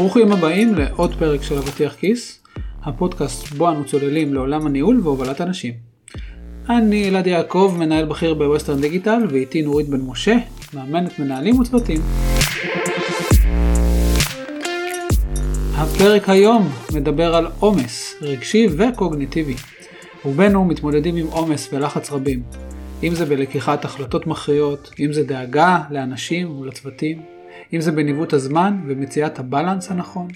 ברוכים 0.00 0.32
הבאים 0.32 0.74
לעוד 0.74 1.14
פרק 1.18 1.42
של 1.42 1.58
אבטיח 1.58 1.94
כיס, 1.94 2.42
הפודקאסט 2.82 3.48
בו 3.48 3.70
אנו 3.70 3.84
צוללים 3.84 4.34
לעולם 4.34 4.66
הניהול 4.66 5.00
והובלת 5.02 5.40
אנשים. 5.40 5.74
אני 6.68 7.08
אלעד 7.08 7.26
יעקב, 7.26 7.74
מנהל 7.78 8.04
בכיר 8.04 8.34
בווסטרן 8.34 8.80
דיגיטל, 8.80 9.22
ואיתי 9.30 9.62
נורית 9.62 9.88
בן 9.88 10.00
משה, 10.00 10.36
מאמנת 10.74 11.18
מנהלים 11.18 11.58
וצוותים. 11.58 12.00
הפרק 15.74 16.28
היום 16.28 16.68
מדבר 16.94 17.34
על 17.34 17.46
עומס 17.58 18.14
רגשי 18.22 18.66
וקוגניטיבי. 18.78 19.54
רובנו 20.22 20.64
מתמודדים 20.64 21.16
עם 21.16 21.26
עומס 21.26 21.68
ולחץ 21.72 22.12
רבים, 22.12 22.42
אם 23.02 23.14
זה 23.14 23.26
בלקיחת 23.26 23.84
החלטות 23.84 24.26
מכריעות, 24.26 24.90
אם 25.00 25.12
זה 25.12 25.24
דאגה 25.24 25.78
לאנשים 25.90 26.60
ולצוותים, 26.60 27.22
אם 27.72 27.80
זה 27.80 27.92
בניווט 27.92 28.32
הזמן 28.32 28.80
ומציאת 28.86 29.38
הבלנס 29.38 29.90
הנכון. 29.90 30.28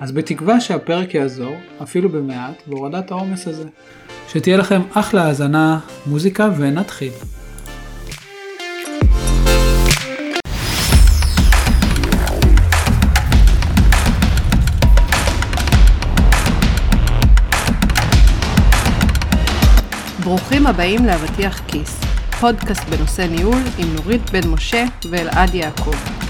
אז 0.00 0.12
בתקווה 0.12 0.60
שהפרק 0.60 1.14
יעזור, 1.14 1.56
אפילו 1.82 2.08
במעט, 2.08 2.62
בהורדת 2.66 3.10
העומס 3.10 3.48
הזה. 3.48 3.68
שתהיה 4.28 4.56
לכם 4.56 4.80
אחלה 4.92 5.24
האזנה, 5.24 5.80
מוזיקה 6.06 6.48
ונתחיל. 6.58 7.12
ברוכים 20.24 20.66
הבאים 20.66 21.04
לאבטיח 21.04 21.60
כיס, 21.66 22.00
פודקאסט 22.40 22.88
בנושא 22.88 23.22
ניהול 23.22 23.62
עם 23.78 23.94
נורית 23.94 24.30
בן 24.30 24.48
משה 24.48 24.84
ואלעד 25.10 25.54
יעקב. 25.54 26.23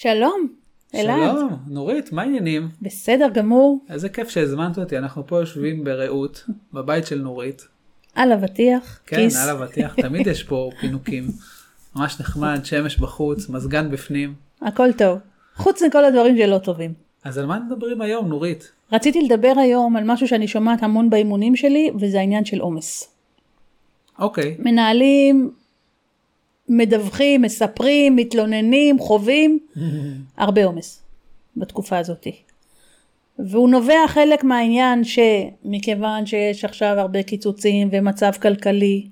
שלום, 0.00 0.48
אלעד. 0.94 1.36
שלום, 1.36 1.56
נורית, 1.66 2.12
מה 2.12 2.22
העניינים? 2.22 2.68
בסדר 2.82 3.28
גמור, 3.34 3.78
איזה 3.90 4.08
כיף 4.08 4.28
שהזמנת 4.28 4.78
אותי, 4.78 4.98
אנחנו 4.98 5.26
פה 5.26 5.38
יושבים 5.38 5.84
ברעות, 5.84 6.44
בבית 6.72 7.06
של 7.06 7.18
נורית. 7.18 7.68
על 8.14 8.32
אבטיח, 8.32 9.00
כן, 9.06 9.16
כיס. 9.16 9.36
על 9.36 9.56
אבטיח, 9.56 9.94
תמיד 9.94 10.26
יש 10.26 10.42
פה 10.42 10.70
פינוקים. 10.80 11.28
ממש 11.96 12.20
נחמד, 12.20 12.60
שמש 12.64 12.98
בחוץ, 12.98 13.48
מזגן 13.48 13.90
בפנים. 13.90 14.34
הכל 14.62 14.92
טוב. 14.92 15.18
חוץ 15.56 15.82
מכל 15.82 16.04
הדברים 16.04 16.36
שלא 16.38 16.58
טובים. 16.58 16.94
אז 17.24 17.38
על 17.38 17.46
מה 17.46 17.58
נדברים 17.58 18.00
היום, 18.00 18.28
נורית? 18.28 18.72
רציתי 18.92 19.22
לדבר 19.22 19.52
היום 19.56 19.96
על 19.96 20.04
משהו 20.06 20.28
שאני 20.28 20.48
שומעת 20.48 20.82
המון 20.82 21.10
באימונים 21.10 21.56
שלי, 21.56 21.90
וזה 22.00 22.18
העניין 22.18 22.44
של 22.44 22.60
עומס. 22.60 23.14
אוקיי, 24.18 24.56
מנהלים 24.58 25.50
מדווחים, 26.68 27.42
מספרים, 27.42 28.16
מתלוננים, 28.16 28.98
חווים, 28.98 29.58
הרבה 30.36 30.64
עומס 30.64 31.02
בתקופה 31.56 31.98
הזאת. 31.98 32.26
והוא 33.38 33.68
נובע 33.68 34.06
חלק 34.06 34.44
מהעניין 34.44 35.02
שמכיוון 35.04 36.26
שיש 36.26 36.64
עכשיו 36.64 36.94
הרבה 36.98 37.22
קיצוצים 37.22 37.88
ומצב 37.92 38.32
כלכלי, 38.42 39.06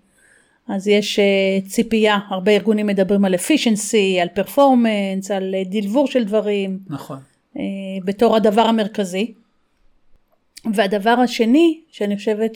אז 0.69 0.89
יש 0.89 1.19
uh, 1.19 1.69
ציפייה, 1.69 2.19
הרבה 2.29 2.53
ארגונים 2.53 2.87
מדברים 2.87 3.25
על 3.25 3.34
efficiency, 3.34 4.23
על 4.23 4.29
performance, 4.37 5.33
על 5.34 5.55
uh, 5.55 5.69
דלבור 5.69 6.07
של 6.07 6.25
דברים, 6.25 6.79
נכון. 6.89 7.19
uh, 7.55 7.59
בתור 8.05 8.37
הדבר 8.37 8.62
המרכזי. 8.62 9.34
והדבר 10.75 11.11
השני, 11.11 11.81
שאני 11.91 12.17
חושבת 12.17 12.53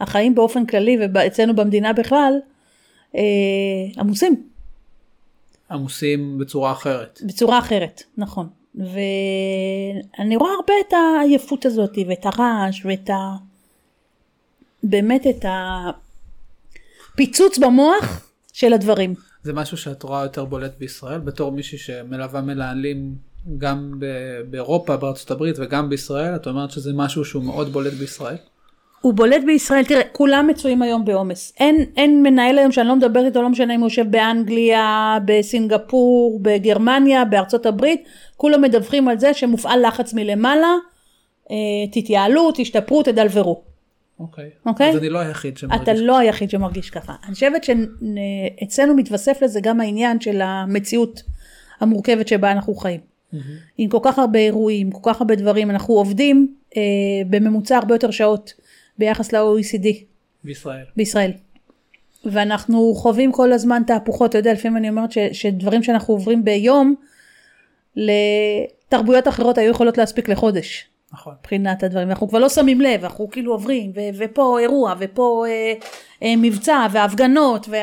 שהחיים 0.00 0.34
באופן 0.34 0.66
כללי 0.66 0.98
ואצלנו 1.14 1.56
במדינה 1.56 1.92
בכלל, 1.92 2.34
עמוסים. 3.96 4.48
עמוסים 5.70 6.38
בצורה 6.38 6.72
אחרת. 6.72 7.20
בצורה 7.26 7.58
אחרת, 7.58 8.02
נכון. 8.16 8.48
ואני 8.74 10.36
רואה 10.36 10.50
הרבה 10.52 10.72
את 10.88 10.92
העייפות 10.92 11.66
הזאת 11.66 11.98
ואת 12.08 12.26
הרעש 12.26 12.84
ואת 12.84 13.10
ה... 13.10 13.36
באמת 14.82 15.26
את 15.26 15.44
הפיצוץ 17.12 17.58
במוח 17.58 18.30
של 18.52 18.72
הדברים. 18.72 19.14
זה 19.42 19.52
משהו 19.52 19.76
שאת 19.76 20.02
רואה 20.02 20.22
יותר 20.22 20.44
בולט 20.44 20.78
בישראל, 20.78 21.18
בתור 21.18 21.52
מישהי 21.52 21.78
שמלווה 21.78 22.40
מנהלים 22.40 23.14
גם 23.58 24.00
באירופה, 24.50 24.96
בארצות 24.96 25.30
הברית 25.30 25.56
וגם 25.58 25.88
בישראל, 25.88 26.36
את 26.36 26.46
אומרת 26.46 26.70
שזה 26.70 26.92
משהו 26.94 27.24
שהוא 27.24 27.44
מאוד 27.44 27.72
בולט 27.72 27.92
בישראל? 27.92 28.36
הוא 29.00 29.14
בולט 29.14 29.42
בישראל, 29.46 29.84
תראה, 29.84 30.02
כולם 30.12 30.46
מצויים 30.46 30.82
היום 30.82 31.04
בעומס. 31.04 31.52
אין, 31.60 31.84
אין 31.96 32.22
מנהל 32.22 32.58
היום 32.58 32.72
שאני 32.72 32.88
לא 32.88 32.96
מדברת 32.96 33.24
איתו, 33.24 33.42
לא 33.42 33.48
משנה 33.48 33.74
אם 33.74 33.80
הוא 33.80 33.86
יושב 33.86 34.10
באנגליה, 34.10 35.18
בסינגפור, 35.24 36.38
בגרמניה, 36.42 37.24
בארצות 37.24 37.66
הברית, 37.66 38.04
כולם 38.36 38.62
מדווחים 38.62 39.08
על 39.08 39.18
זה 39.18 39.34
שמופעל 39.34 39.86
לחץ 39.86 40.14
מלמעלה, 40.14 40.74
אה, 41.50 41.56
תתייעלו, 41.92 42.50
תשתפרו, 42.54 43.02
תדלברו. 43.02 43.62
אוקיי. 44.20 44.50
אוקיי? 44.66 44.90
אז 44.90 44.96
אני 44.96 45.08
לא 45.08 45.18
היחיד 45.18 45.56
שמרגיש. 45.58 45.82
אתה 45.82 45.92
לא 45.94 46.18
היחיד 46.18 46.50
שמרגיש 46.50 46.90
ככה. 46.90 47.14
אני 47.24 47.34
חושבת 47.34 47.64
שאצלנו 47.64 48.94
מתווסף 48.94 49.42
לזה 49.42 49.60
גם 49.60 49.80
העניין 49.80 50.20
של 50.20 50.40
המציאות 50.40 51.22
המורכבת 51.80 52.28
שבה 52.28 52.52
אנחנו 52.52 52.74
חיים. 52.74 53.00
עם 53.78 53.88
כל 53.88 53.98
כך 54.02 54.18
הרבה 54.18 54.38
אירועים, 54.38 54.90
כל 54.90 55.12
כך 55.12 55.20
הרבה 55.20 55.34
דברים, 55.34 55.70
אנחנו 55.70 55.94
עובדים 55.94 56.54
אה, 56.76 56.82
בממוצע 57.30 57.76
הרבה 57.76 57.94
יותר 57.94 58.10
שעות 58.10 58.52
ביחס 59.00 59.32
ל-OECD 59.32 59.86
בישראל. 60.44 60.84
בישראל. 60.96 61.32
ואנחנו 62.24 62.94
חווים 62.94 63.32
כל 63.32 63.52
הזמן 63.52 63.82
תהפוכות, 63.86 64.30
אתה 64.30 64.38
יודע, 64.38 64.52
לפעמים 64.52 64.76
אני 64.76 64.88
אומרת 64.88 65.12
ש, 65.12 65.18
שדברים 65.18 65.82
שאנחנו 65.82 66.14
עוברים 66.14 66.44
ביום, 66.44 66.94
לתרבויות 67.96 69.28
אחרות 69.28 69.58
היו 69.58 69.70
יכולות 69.70 69.98
להספיק 69.98 70.28
לחודש. 70.28 70.86
נכון. 71.12 71.34
מבחינת 71.40 71.82
הדברים, 71.82 72.10
אנחנו 72.10 72.28
כבר 72.28 72.38
לא 72.38 72.48
שמים 72.48 72.80
לב, 72.80 73.04
אנחנו 73.04 73.30
כאילו 73.30 73.52
עוברים, 73.52 73.92
ו- 73.94 74.18
ופה 74.18 74.58
אירוע, 74.60 74.94
ופה 74.98 75.44
אה, 75.48 75.72
אה, 76.22 76.34
מבצע, 76.36 76.86
והפגנות, 76.92 77.68
וה... 77.68 77.78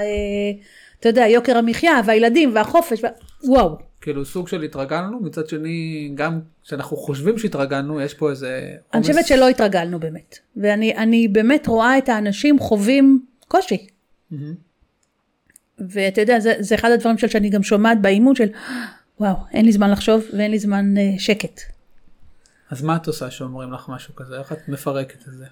אה, 0.00 0.52
אתה 1.00 1.08
יודע, 1.08 1.26
יוקר 1.26 1.58
המחיה, 1.58 2.00
והילדים, 2.04 2.50
והחופש, 2.54 3.04
ו... 3.04 3.06
וואו. 3.48 3.91
כאילו 4.02 4.24
סוג 4.24 4.48
של 4.48 4.62
התרגלנו, 4.62 5.20
מצד 5.20 5.48
שני, 5.48 6.10
גם 6.14 6.40
כשאנחנו 6.64 6.96
חושבים 6.96 7.38
שהתרגלנו, 7.38 8.00
יש 8.00 8.14
פה 8.14 8.30
איזה... 8.30 8.76
אני 8.94 9.02
חושבת 9.02 9.26
שלא 9.26 9.48
התרגלנו 9.48 10.00
באמת. 10.00 10.38
ואני 10.56 10.96
אני 10.96 11.28
באמת 11.28 11.66
רואה 11.66 11.98
את 11.98 12.08
האנשים 12.08 12.58
חווים 12.58 13.26
קושי. 13.48 13.86
ואתה 15.78 16.20
יודע, 16.20 16.40
זה, 16.40 16.54
זה 16.60 16.74
אחד 16.74 16.90
הדברים 16.90 17.18
של 17.18 17.28
שאני 17.28 17.50
גם 17.50 17.62
שומעת 17.62 18.02
באימון 18.02 18.34
של, 18.34 18.48
וואו, 19.20 19.36
אין 19.52 19.64
לי 19.64 19.72
זמן 19.72 19.90
לחשוב 19.90 20.24
ואין 20.32 20.50
לי 20.50 20.58
זמן 20.58 20.96
אה, 20.98 21.14
שקט. 21.18 21.60
אז 22.70 22.82
מה 22.82 22.96
את 22.96 23.06
עושה 23.06 23.30
שאומרים 23.30 23.72
לך 23.72 23.88
משהו 23.88 24.14
כזה? 24.14 24.38
איך 24.38 24.52
את 24.52 24.68
מפרקת 24.68 25.28
את 25.28 25.32
זה? 25.32 25.44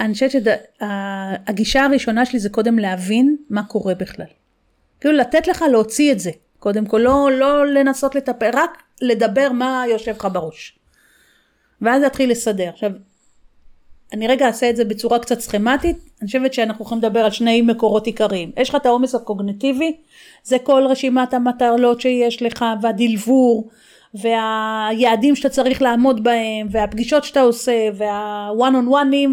אני 0.00 0.12
חושבת 0.12 0.30
שהגישה 0.30 1.84
הראשונה 1.84 2.26
שלי 2.26 2.38
זה 2.38 2.48
קודם 2.48 2.78
להבין 2.78 3.36
מה 3.50 3.64
קורה 3.64 3.94
בכלל. 3.94 4.26
כאילו 5.00 5.16
לתת 5.16 5.48
לך 5.48 5.64
להוציא 5.72 6.12
את 6.12 6.20
זה. 6.20 6.30
קודם 6.64 6.86
כל, 6.86 6.98
לא, 6.98 7.30
לא 7.32 7.66
לנסות 7.66 8.14
לטפל, 8.14 8.50
רק 8.54 8.82
לדבר 9.02 9.52
מה 9.52 9.84
יושב 9.90 10.10
לך 10.10 10.28
בראש. 10.32 10.78
ואז 11.82 12.02
להתחיל 12.02 12.30
לסדר. 12.30 12.68
עכשיו, 12.68 12.90
אני 14.12 14.26
רגע 14.26 14.46
אעשה 14.46 14.70
את 14.70 14.76
זה 14.76 14.84
בצורה 14.84 15.18
קצת 15.18 15.40
סכמטית, 15.40 15.96
אני 16.20 16.26
חושבת 16.26 16.54
שאנחנו 16.54 16.84
יכולים 16.84 17.04
לדבר 17.04 17.20
על 17.20 17.30
שני 17.30 17.62
מקורות 17.62 18.06
עיקריים. 18.06 18.52
יש 18.56 18.68
לך 18.68 18.74
את 18.74 18.86
העומס 18.86 19.14
הקוגנטיבי, 19.14 19.96
זה 20.44 20.56
כל 20.58 20.86
רשימת 20.88 21.34
המטלות 21.34 22.00
שיש 22.00 22.42
לך, 22.42 22.64
והדלבור, 22.82 23.68
והיעדים 24.14 25.36
שאתה 25.36 25.48
צריך 25.48 25.82
לעמוד 25.82 26.24
בהם, 26.24 26.66
והפגישות 26.70 27.24
שאתה 27.24 27.40
עושה, 27.40 27.88
והוואן 27.94 28.74
און 28.74 28.88
וואנים, 28.88 29.32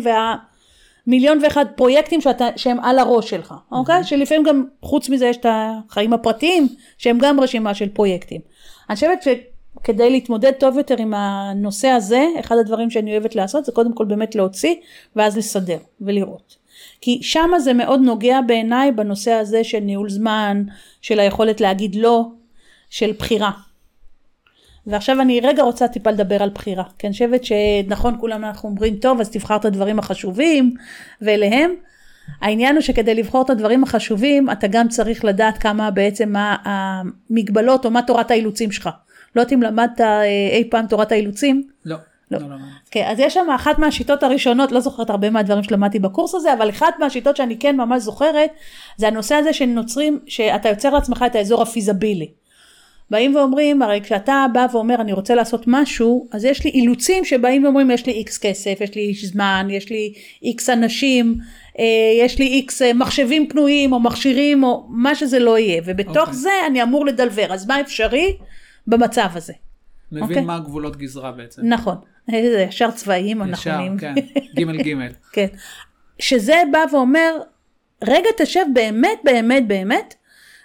והמיליון 1.07 1.39
ואחד 1.43 1.65
פרויקטים 1.75 2.21
שאתה, 2.21 2.47
שהם 2.55 2.79
על 2.79 2.99
הראש 2.99 3.29
שלך, 3.29 3.53
אוקיי? 3.71 4.03
שלפעמים 4.03 4.43
גם 4.43 4.65
חוץ 4.81 5.09
מזה 5.09 5.25
יש 5.25 5.37
את 5.37 5.45
החיים 5.49 6.13
הפרטיים, 6.13 6.67
שהם 6.97 7.17
גם 7.21 7.39
רשימה 7.39 7.73
של 7.73 7.89
פרויקטים. 7.89 8.41
אני 8.89 8.95
חושבת 8.95 9.23
שכדי 9.23 10.09
להתמודד 10.09 10.51
טוב 10.51 10.77
יותר 10.77 10.95
עם 10.97 11.13
הנושא 11.13 11.87
הזה, 11.87 12.25
אחד 12.39 12.55
הדברים 12.57 12.89
שאני 12.89 13.11
אוהבת 13.11 13.35
לעשות 13.35 13.65
זה 13.65 13.71
קודם 13.71 13.93
כל 13.93 14.05
באמת 14.05 14.35
להוציא, 14.35 14.75
ואז 15.15 15.37
לסדר 15.37 15.77
ולראות. 16.01 16.55
כי 17.01 17.19
שמה 17.21 17.59
זה 17.59 17.73
מאוד 17.73 18.01
נוגע 18.01 18.39
בעיניי 18.47 18.91
בנושא 18.91 19.31
הזה 19.31 19.63
של 19.63 19.79
ניהול 19.79 20.09
זמן, 20.09 20.63
של 21.01 21.19
היכולת 21.19 21.61
להגיד 21.61 21.95
לא, 21.95 22.25
של 22.89 23.11
בחירה. 23.19 23.51
ועכשיו 24.87 25.21
אני 25.21 25.39
רגע 25.43 25.63
רוצה 25.63 25.87
טיפה 25.87 26.11
לדבר 26.11 26.43
על 26.43 26.49
בחירה, 26.49 26.83
כי 26.99 27.07
אני 27.07 27.13
חושבת 27.13 27.43
שנכון 27.43 28.17
כולם 28.19 28.45
אנחנו 28.45 28.69
אומרים 28.69 28.95
טוב 28.95 29.19
אז 29.19 29.29
תבחר 29.29 29.55
את 29.55 29.65
הדברים 29.65 29.99
החשובים 29.99 30.75
ואליהם. 31.21 31.71
העניין 32.41 32.75
הוא 32.75 32.81
שכדי 32.81 33.15
לבחור 33.15 33.41
את 33.41 33.49
הדברים 33.49 33.83
החשובים 33.83 34.49
אתה 34.49 34.67
גם 34.67 34.87
צריך 34.87 35.25
לדעת 35.25 35.57
כמה 35.57 35.91
בעצם 35.91 36.29
מה 36.29 36.55
המגבלות 36.63 37.85
או 37.85 37.91
מה 37.91 38.01
תורת 38.01 38.31
האילוצים 38.31 38.71
שלך. 38.71 38.89
לא 39.35 39.41
יודעת 39.41 39.53
אם 39.53 39.61
למדת 39.61 40.01
אה, 40.01 40.23
אי 40.51 40.69
פעם 40.69 40.87
תורת 40.87 41.11
האילוצים, 41.11 41.63
לא. 41.85 41.95
לא. 42.31 42.39
לא, 42.39 42.49
לא. 42.49 42.55
כן, 42.91 43.07
אז 43.07 43.19
יש 43.19 43.33
שם 43.33 43.49
אחת 43.55 43.79
מהשיטות 43.79 44.23
הראשונות, 44.23 44.71
לא 44.71 44.79
זוכרת 44.79 45.09
הרבה 45.09 45.29
מהדברים 45.29 45.63
שלמדתי 45.63 45.99
בקורס 45.99 46.35
הזה, 46.35 46.53
אבל 46.53 46.69
אחת 46.69 46.93
מהשיטות 46.99 47.35
שאני 47.35 47.59
כן 47.59 47.77
ממש 47.77 48.01
זוכרת, 48.03 48.49
זה 48.97 49.07
הנושא 49.07 49.35
הזה 49.35 49.53
של 49.53 49.65
נוצרים, 49.65 50.19
שאתה 50.27 50.69
יוצר 50.69 50.89
לעצמך 50.89 51.25
את 51.27 51.35
האזור 51.35 51.61
הפיזבילי. 51.61 52.31
באים 53.11 53.35
ואומרים, 53.35 53.81
הרי 53.81 54.01
כשאתה 54.03 54.45
בא 54.53 54.67
ואומר 54.71 54.95
אני 55.01 55.13
רוצה 55.13 55.35
לעשות 55.35 55.63
משהו, 55.67 56.27
אז 56.31 56.45
יש 56.45 56.63
לי 56.63 56.69
אילוצים 56.69 57.25
שבאים 57.25 57.63
ואומרים 57.63 57.91
יש 57.91 58.05
לי 58.05 58.11
איקס 58.11 58.37
כסף, 58.37 58.77
יש 58.81 58.95
לי 58.95 59.13
זמן, 59.13 59.67
יש 59.69 59.89
לי 59.89 60.13
איקס 60.43 60.69
אנשים, 60.69 61.37
אה, 61.79 61.85
יש 62.19 62.39
לי 62.39 62.47
איקס 62.47 62.81
אה, 62.81 62.93
מחשבים 62.93 63.49
פנויים 63.49 63.93
או 63.93 63.99
מכשירים 63.99 64.63
או 64.63 64.87
מה 64.89 65.15
שזה 65.15 65.39
לא 65.39 65.59
יהיה, 65.59 65.81
ובתוך 65.85 66.17
אוקיי. 66.17 66.33
זה 66.33 66.49
אני 66.67 66.83
אמור 66.83 67.05
לדלבר, 67.05 67.53
אז 67.53 67.67
מה 67.67 67.81
אפשרי 67.81 68.37
במצב 68.87 69.29
הזה? 69.33 69.53
מבין 70.11 70.23
אוקיי. 70.23 70.41
מה 70.41 70.55
הגבולות 70.55 70.97
גזרה 70.97 71.31
בעצם. 71.31 71.61
נכון, 71.65 71.95
זה 72.31 72.65
ישר 72.69 72.91
צבאיים 72.91 73.41
אנחנו 73.41 73.71
ישר. 73.71 73.79
כן, 73.99 74.13
גימל 74.55 74.81
גימל. 74.81 75.11
כן. 75.33 75.47
שזה 76.19 76.61
בא 76.71 76.79
ואומר, 76.91 77.37
רגע 78.03 78.29
תשב 78.37 78.65
באמת 78.73 79.19
באמת 79.23 79.67
באמת, 79.67 80.15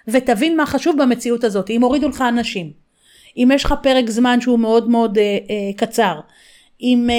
ותבין 0.07 0.57
מה 0.57 0.65
חשוב 0.65 1.01
במציאות 1.01 1.43
הזאת. 1.43 1.69
אם 1.69 1.83
הורידו 1.83 2.09
לך 2.09 2.21
אנשים, 2.21 2.71
אם 3.37 3.49
יש 3.53 3.65
לך 3.65 3.73
פרק 3.83 4.09
זמן 4.09 4.41
שהוא 4.41 4.59
מאוד 4.59 4.89
מאוד 4.89 5.17
אה, 5.17 5.23
אה, 5.23 5.37
קצר, 5.77 6.19
אם 6.81 7.07
אה, 7.09 7.15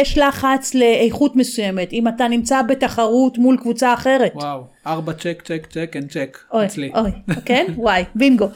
יש 0.00 0.18
לחץ 0.18 0.74
לאיכות 0.74 1.36
מסוימת, 1.36 1.92
אם 1.92 2.08
אתה 2.08 2.28
נמצא 2.28 2.62
בתחרות 2.62 3.38
מול 3.38 3.56
קבוצה 3.56 3.94
אחרת. 3.94 4.32
וואו, 4.34 4.64
ארבע 4.86 5.12
צ'ק, 5.12 5.42
צ'ק, 5.44 5.66
צ'ק, 5.70 5.90
אין 5.94 6.08
צ'ק. 6.08 6.38
אוי, 6.52 6.66
אצלי. 6.66 6.90
אוי, 6.96 7.10
כן? 7.44 7.66
וואי, 7.76 8.04
בינגו. 8.14 8.48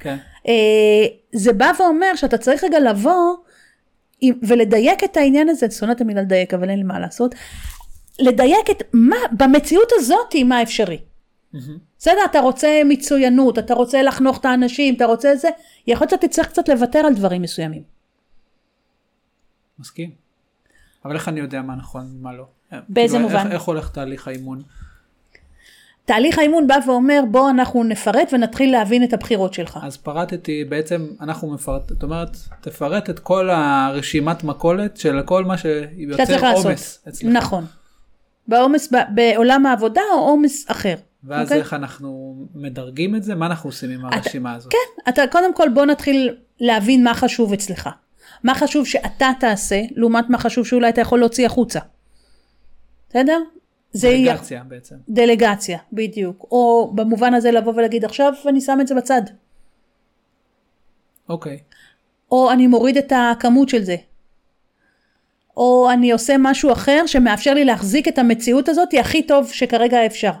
כן. 0.00 0.16
אה, 0.48 0.52
זה 1.32 1.52
בא 1.52 1.72
ואומר 1.78 2.14
שאתה 2.16 2.38
צריך 2.38 2.64
רגע 2.64 2.80
לבוא 2.80 3.34
עם- 4.20 4.34
ולדייק 4.42 5.04
את 5.04 5.16
העניין 5.16 5.48
הזה, 5.48 5.66
אני 5.66 5.74
שונאת 5.74 5.96
את 5.96 6.00
המילה 6.00 6.22
לדייק, 6.22 6.54
אבל 6.54 6.70
אין 6.70 6.78
לי 6.78 6.84
מה 6.84 6.98
לעשות, 7.00 7.34
לדייק 8.18 8.70
את 8.70 8.82
מה, 8.92 9.16
במציאות 9.32 9.88
הזאת, 9.98 10.34
מה 10.44 10.62
אפשרי. 10.62 10.98
בסדר, 11.98 12.18
אתה 12.30 12.40
רוצה 12.40 12.68
מצוינות, 12.84 13.58
אתה 13.58 13.74
רוצה 13.74 14.02
לחנוך 14.02 14.38
את 14.40 14.44
האנשים, 14.44 14.94
אתה 14.94 15.04
רוצה 15.06 15.36
זה, 15.36 15.48
יכול 15.86 16.04
להיות 16.04 16.10
שאתה 16.10 16.26
תצטרך 16.28 16.48
קצת 16.48 16.68
לוותר 16.68 16.98
על 16.98 17.14
דברים 17.14 17.42
מסוימים. 17.42 17.82
מסכים. 19.78 20.10
אבל 21.04 21.14
איך 21.14 21.28
אני 21.28 21.40
יודע 21.40 21.62
מה 21.62 21.74
נכון 21.74 22.16
ומה 22.20 22.32
לא? 22.32 22.44
באיזה 22.88 23.16
כאילו, 23.16 23.28
איך- 23.28 23.36
מובן? 23.42 23.52
איך 23.52 23.62
הולך 23.62 23.90
תהליך 23.90 24.28
האימון? 24.28 24.62
תהליך 26.04 26.38
האימון 26.38 26.66
בא 26.66 26.76
ואומר, 26.86 27.20
בוא 27.30 27.50
אנחנו 27.50 27.84
נפרט 27.84 28.32
ונתחיל 28.32 28.72
להבין 28.72 29.04
את 29.04 29.12
הבחירות 29.12 29.54
שלך. 29.54 29.78
אז 29.82 29.96
פרטתי, 29.96 30.64
בעצם 30.64 31.06
אנחנו 31.20 31.54
מפרט, 31.54 31.88
זאת 31.88 32.02
אומרת, 32.02 32.36
תפרט 32.60 33.10
את 33.10 33.18
כל 33.18 33.50
הרשימת 33.50 34.44
מכולת 34.44 34.96
של 34.96 35.22
כל 35.24 35.44
מה 35.44 35.58
שיוצר. 35.58 36.52
עומס 36.54 37.02
אצלך. 37.08 37.30
נכון. 37.32 37.64
בעומס 38.48 38.92
בעולם 39.14 39.66
העבודה 39.66 40.00
או 40.14 40.18
עומס 40.18 40.70
אחר. 40.70 40.94
ואז 41.26 41.46
אוקיי? 41.46 41.58
איך 41.58 41.74
אנחנו 41.74 42.36
מדרגים 42.54 43.16
את 43.16 43.22
זה? 43.22 43.34
מה 43.34 43.46
אנחנו 43.46 43.68
עושים 43.68 43.90
עם 43.90 44.04
הרשימה 44.04 44.54
הזאת? 44.54 44.72
כן, 44.72 45.10
אתה 45.10 45.22
קודם 45.32 45.54
כל 45.54 45.68
בוא 45.74 45.84
נתחיל 45.84 46.36
להבין 46.60 47.04
מה 47.04 47.14
חשוב 47.14 47.52
אצלך. 47.52 47.88
מה 48.44 48.54
חשוב 48.54 48.86
שאתה 48.86 49.30
תעשה, 49.40 49.82
לעומת 49.96 50.30
מה 50.30 50.38
חשוב 50.38 50.66
שאולי 50.66 50.88
אתה 50.88 51.00
יכול 51.00 51.18
להוציא 51.18 51.46
החוצה. 51.46 51.80
בסדר? 53.10 53.40
זה 53.92 54.08
יהיה 54.08 54.36
בעצם. 54.68 54.96
דלגציה, 55.08 55.78
בדיוק. 55.92 56.46
או 56.50 56.92
במובן 56.94 57.34
הזה 57.34 57.50
לבוא 57.50 57.72
ולהגיד 57.76 58.04
עכשיו 58.04 58.32
אני 58.48 58.60
שם 58.60 58.78
את 58.80 58.86
זה 58.86 58.94
בצד. 58.94 59.22
אוקיי. 61.28 61.58
או 62.30 62.50
אני 62.52 62.66
מוריד 62.66 62.96
את 62.96 63.12
הכמות 63.16 63.68
של 63.68 63.82
זה. 63.82 63.96
או 65.56 65.90
אני 65.92 66.12
עושה 66.12 66.34
משהו 66.38 66.72
אחר 66.72 67.02
שמאפשר 67.06 67.54
לי 67.54 67.64
להחזיק 67.64 68.08
את 68.08 68.18
המציאות 68.18 68.68
הזאת 68.68 68.88
הכי 69.00 69.26
טוב 69.26 69.50
שכרגע 69.52 70.06
אפשר. 70.06 70.32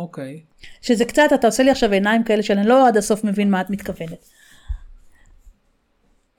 אוקיי. 0.00 0.40
שזה 0.82 1.04
קצת, 1.04 1.28
אתה 1.34 1.46
עושה 1.46 1.62
לי 1.62 1.70
עכשיו 1.70 1.92
עיניים 1.92 2.24
כאלה 2.24 2.42
שאני 2.42 2.66
לא 2.66 2.88
עד 2.88 2.96
הסוף 2.96 3.24
מבין 3.24 3.50
מה 3.50 3.60
את 3.60 3.70
מתכוונת. 3.70 4.28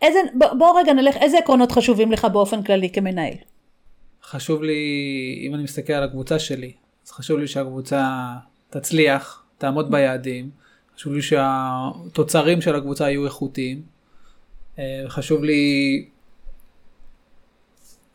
איזה, 0.01 0.19
בוא, 0.33 0.53
בוא 0.53 0.79
רגע 0.79 0.93
נלך, 0.93 1.15
איזה 1.17 1.37
עקרונות 1.37 1.71
חשובים 1.71 2.11
לך 2.11 2.25
באופן 2.25 2.63
כללי 2.63 2.89
כמנהל? 2.89 3.33
חשוב 4.23 4.63
לי, 4.63 4.81
אם 5.47 5.55
אני 5.55 5.63
מסתכל 5.63 5.93
על 5.93 6.03
הקבוצה 6.03 6.39
שלי, 6.39 6.73
אז 7.05 7.11
חשוב 7.11 7.39
לי 7.39 7.47
שהקבוצה 7.47 8.33
תצליח, 8.69 9.43
תעמוד 9.57 9.91
ביעדים, 9.91 10.49
חשוב 10.95 11.13
לי 11.13 11.21
שהתוצרים 11.21 12.61
של 12.61 12.75
הקבוצה 12.75 13.09
יהיו 13.09 13.25
איכותיים, 13.25 13.81
אה, 14.79 15.03
חשוב 15.07 15.43
לי, 15.43 16.05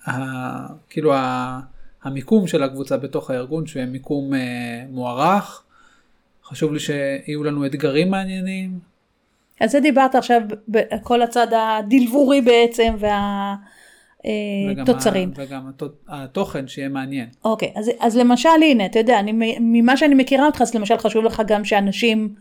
ה- 0.07 0.67
כאילו 0.91 1.15
ה- 1.15 1.61
המיקום 2.07 2.47
של 2.47 2.63
הקבוצה 2.63 2.97
בתוך 2.97 3.31
הארגון, 3.31 3.67
שיהיה 3.67 3.87
מיקום 3.87 4.35
אה, 4.35 4.39
מוערך, 4.91 5.63
חשוב 6.45 6.73
לי 6.73 6.79
שיהיו 6.81 7.45
לנו 7.45 7.67
אתגרים 7.67 8.11
מעניינים, 8.11 8.79
על 9.61 9.69
זה 9.69 9.81
דיברת 9.81 10.15
עכשיו, 10.15 10.41
בכל 10.69 11.23
הצד 11.23 11.47
הדלבורי 11.53 12.41
בעצם 12.41 12.95
וגם 12.99 13.65
והתוצרים. 14.77 15.33
ה- 15.37 15.41
וגם 15.43 15.69
התו- 15.69 15.87
התוכן 16.09 16.69
שיהיה 16.69 16.89
מעניין. 16.89 17.27
אוקיי, 17.45 17.73
אז, 17.77 17.91
אז 18.01 18.17
למשל 18.17 18.49
הנה, 18.63 18.87
אתה 18.87 18.99
יודע, 18.99 19.21
אני, 19.21 19.57
ממה 19.61 19.97
שאני 19.97 20.15
מכירה 20.15 20.47
אותך, 20.47 20.63
אז 20.63 20.75
למשל 20.75 20.99
חשוב 20.99 21.25
לך 21.25 21.43
גם 21.47 21.65
שאנשים 21.65 22.35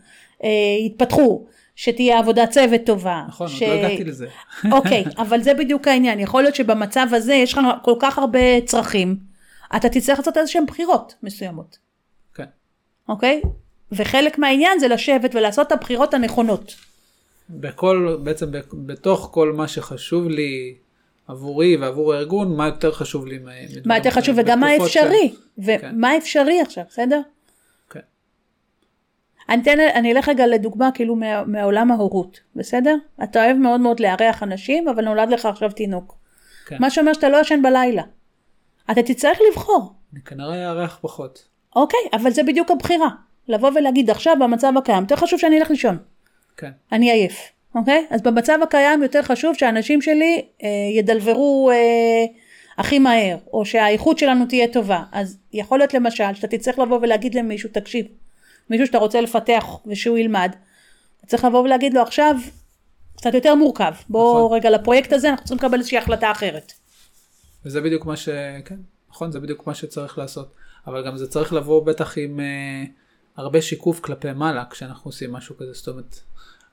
אה, 0.44 0.48
יתפתחו, 0.86 1.44
שתהיה 1.76 2.18
עבודת 2.18 2.50
צוות 2.50 2.80
טובה. 2.86 3.24
נכון, 3.28 3.48
ש... 3.48 3.62
עוד 3.62 3.70
לא 3.72 3.86
הגעתי 3.86 4.04
לזה. 4.04 4.26
אוקיי, 4.72 5.04
אבל 5.18 5.42
זה 5.42 5.54
בדיוק 5.54 5.88
העניין, 5.88 6.20
יכול 6.20 6.42
להיות 6.42 6.54
שבמצב 6.54 7.06
הזה 7.12 7.34
יש 7.34 7.52
לך 7.52 7.60
כל 7.82 7.94
כך 8.00 8.18
הרבה 8.18 8.60
צרכים, 8.64 9.16
אתה 9.76 9.88
תצטרך 9.88 10.18
לעשות 10.18 10.36
איזה 10.36 10.50
שהן 10.50 10.66
בחירות 10.66 11.14
מסוימות, 11.22 11.78
כן. 12.34 12.44
אוקיי? 13.08 13.42
וחלק 13.92 14.38
מהעניין 14.38 14.78
זה 14.78 14.88
לשבת 14.88 15.34
ולעשות 15.34 15.66
את 15.66 15.72
הבחירות 15.72 16.14
הנכונות. 16.14 16.74
בכל, 17.50 18.16
בעצם 18.22 18.50
ב- 18.52 18.58
בתוך 18.86 19.28
כל 19.32 19.52
מה 19.52 19.68
שחשוב 19.68 20.28
לי 20.28 20.74
עבורי 21.28 21.76
ועבור 21.76 22.14
הארגון, 22.14 22.56
מה 22.56 22.66
יותר 22.66 22.92
חשוב 22.92 23.26
לי. 23.26 23.38
מה 23.84 23.96
יותר 23.96 24.10
חשוב 24.10 24.36
וגם 24.38 24.60
מה 24.60 24.76
אפשרי, 24.76 25.34
כן. 25.66 25.90
ומה 25.94 26.16
אפשרי 26.16 26.60
עכשיו, 26.60 26.84
בסדר? 26.88 27.20
כן. 27.90 28.00
אני, 29.48 29.62
אתן, 29.62 29.80
אני 29.94 30.12
אלך 30.12 30.28
רגע 30.28 30.46
לדוגמה 30.46 30.90
כאילו 30.94 31.16
מה, 31.16 31.44
מהעולם 31.44 31.90
ההורות, 31.90 32.40
בסדר? 32.56 32.96
אתה 33.22 33.44
אוהב 33.44 33.56
מאוד 33.56 33.80
מאוד 33.80 34.00
לארח 34.00 34.42
אנשים, 34.42 34.88
אבל 34.88 35.04
נולד 35.04 35.30
לך 35.30 35.46
עכשיו 35.46 35.70
תינוק. 35.70 36.16
כן. 36.66 36.76
מה 36.80 36.90
שאומר 36.90 37.12
שאתה 37.12 37.28
לא 37.28 37.40
ישן 37.40 37.62
בלילה. 37.62 38.02
אתה 38.90 39.02
תצטרך 39.02 39.38
לבחור, 39.50 39.92
אני 40.12 40.20
כנראה 40.20 40.70
אארח 40.70 40.98
פחות. 41.02 41.48
אוקיי? 41.76 42.00
אבל 42.12 42.30
זה 42.30 42.42
בדיוק 42.42 42.70
הבחירה. 42.70 43.08
לבוא 43.48 43.70
ולהגיד 43.74 44.10
עכשיו 44.10 44.36
במצב 44.40 44.72
הקיים, 44.76 45.02
יותר 45.02 45.16
חשוב 45.16 45.38
שאני 45.38 45.58
אלך 45.58 45.70
לישון. 45.70 45.98
כן. 46.56 46.70
אני 46.92 47.10
עייף, 47.10 47.52
אוקיי? 47.74 48.06
אז 48.10 48.22
במצב 48.22 48.58
הקיים 48.62 49.02
יותר 49.02 49.22
חשוב 49.22 49.54
שהאנשים 49.54 50.02
שלי 50.02 50.44
אה, 50.62 50.68
ידלברו 50.92 51.70
אה, 51.70 52.24
הכי 52.78 52.98
מהר, 52.98 53.36
או 53.52 53.64
שהאיכות 53.64 54.18
שלנו 54.18 54.46
תהיה 54.46 54.68
טובה. 54.68 55.02
אז 55.12 55.38
יכול 55.52 55.78
להיות 55.78 55.94
למשל 55.94 56.34
שאתה 56.34 56.46
תצטרך 56.46 56.78
לבוא 56.78 56.98
ולהגיד 57.02 57.34
למישהו, 57.34 57.68
תקשיב, 57.72 58.06
מישהו 58.70 58.86
שאתה 58.86 58.98
רוצה 58.98 59.20
לפתח 59.20 59.78
ושהוא 59.86 60.18
ילמד, 60.18 60.54
אתה 61.18 61.26
צריך 61.26 61.44
לבוא 61.44 61.60
ולהגיד 61.60 61.94
לו 61.94 62.02
עכשיו, 62.02 62.36
קצת 63.16 63.34
יותר 63.34 63.54
מורכב, 63.54 63.92
בוא 64.08 64.38
נכון. 64.38 64.56
רגע 64.56 64.70
לפרויקט 64.70 65.12
הזה 65.12 65.28
אנחנו 65.28 65.44
צריכים 65.44 65.66
לקבל 65.66 65.78
איזושהי 65.78 65.98
החלטה 65.98 66.30
אחרת. 66.30 66.72
וזה 67.66 67.80
בדיוק 67.80 68.06
מה 68.06 68.16
ש... 68.16 68.28
כן, 68.64 68.76
נכון, 69.10 69.32
זה 69.32 69.40
בדיוק 69.40 69.66
מה 69.66 69.74
שצריך 69.74 70.18
לעשות. 70.18 70.54
אבל 70.86 71.06
גם 71.06 71.16
זה 71.16 71.28
צריך 71.28 71.52
לבוא 71.52 71.86
בטח 71.86 72.18
עם 72.18 72.40
אה, 72.40 72.84
הרבה 73.36 73.62
שיקוף 73.62 74.00
כלפי 74.00 74.32
מעלה 74.32 74.64
כשאנחנו 74.70 75.08
עושים 75.08 75.32
משהו 75.32 75.56
כזה. 75.56 75.72
זאת 75.72 75.88
אומרת, 75.88 76.20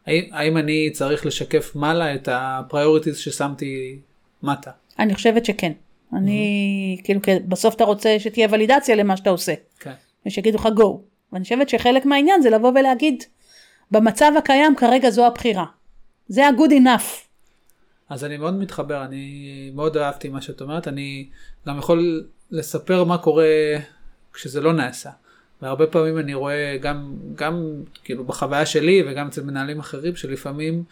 האם, 0.05 0.23
האם 0.31 0.57
אני 0.57 0.89
צריך 0.93 1.25
לשקף 1.25 1.71
מעלה 1.75 2.15
את 2.15 2.29
ה 2.31 2.39
priorities 2.39 3.17
ששמתי 3.17 3.99
מטה? 4.43 4.71
אני 4.99 5.15
חושבת 5.15 5.45
שכן. 5.45 5.71
אני, 6.13 6.97
כאילו, 7.03 7.21
כי 7.21 7.31
בסוף 7.47 7.75
אתה 7.75 7.83
רוצה 7.83 8.15
שתהיה 8.19 8.47
ולידציה 8.51 8.95
למה 8.95 9.17
שאתה 9.17 9.29
עושה. 9.29 9.53
כן. 9.79 9.93
ושיגידו 10.25 10.57
לך 10.57 10.65
go. 10.65 10.85
ואני 11.31 11.43
חושבת 11.43 11.69
שחלק 11.69 12.05
מהעניין 12.05 12.41
זה 12.41 12.49
לבוא 12.49 12.71
ולהגיד, 12.75 13.23
במצב 13.91 14.31
הקיים 14.37 14.75
כרגע 14.75 15.09
זו 15.09 15.25
הבחירה. 15.25 15.65
זה 16.27 16.47
ה-good 16.47 16.71
enough. 16.71 17.32
אז 18.13 18.23
אני 18.23 18.37
מאוד 18.37 18.53
מתחבר, 18.53 19.03
אני 19.03 19.71
מאוד 19.75 19.97
אהבתי 19.97 20.29
מה 20.29 20.41
שאת 20.41 20.61
אומרת, 20.61 20.87
אני 20.87 21.29
גם 21.67 21.77
יכול 21.77 22.25
לספר 22.51 23.03
מה 23.03 23.17
קורה 23.17 23.45
כשזה 24.33 24.61
לא 24.61 24.73
נעשה. 24.73 25.09
והרבה 25.61 25.87
פעמים 25.87 26.17
אני 26.17 26.33
רואה 26.33 26.77
גם, 26.81 27.15
גם 27.35 27.73
כאילו 28.03 28.23
בחוויה 28.23 28.65
שלי 28.65 29.03
וגם 29.07 29.27
אצל 29.27 29.43
מנהלים 29.43 29.79
אחרים 29.79 30.15
שלפעמים 30.15 30.83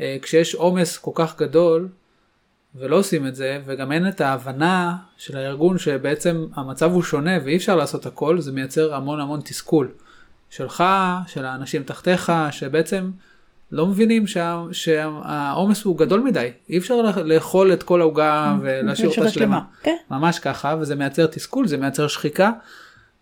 אה, 0.00 0.16
כשיש 0.22 0.54
עומס 0.54 0.98
כל 0.98 1.10
כך 1.14 1.38
גדול 1.38 1.88
ולא 2.74 2.96
עושים 2.96 3.26
את 3.26 3.34
זה 3.34 3.60
וגם 3.64 3.92
אין 3.92 4.08
את 4.08 4.20
ההבנה 4.20 4.96
של 5.16 5.36
הארגון 5.36 5.78
שבעצם 5.78 6.46
המצב 6.54 6.92
הוא 6.92 7.02
שונה 7.02 7.36
ואי 7.44 7.56
אפשר 7.56 7.76
לעשות 7.76 8.06
הכל, 8.06 8.40
זה 8.40 8.52
מייצר 8.52 8.94
המון 8.94 9.20
המון 9.20 9.40
תסכול 9.40 9.92
שלך, 10.50 10.84
של 11.26 11.44
האנשים 11.44 11.82
תחתיך, 11.82 12.32
שבעצם 12.50 13.10
לא 13.72 13.86
מבינים 13.86 14.26
שה- 14.26 14.62
שהעומס 14.72 15.84
הוא 15.84 15.98
גדול 15.98 16.20
מדי, 16.20 16.50
אי 16.70 16.78
אפשר 16.78 16.94
לאכול 17.24 17.72
את 17.72 17.82
כל 17.82 18.00
העוגה 18.00 18.56
ולהשאיר 18.62 19.08
אותה 19.10 19.28
שלמה. 19.30 19.60
כן. 19.82 19.96
ממש 20.10 20.38
ככה, 20.38 20.76
וזה 20.80 20.94
מייצר 20.94 21.26
תסכול, 21.26 21.66
זה 21.66 21.76
מייצר 21.76 22.08
שחיקה, 22.08 22.50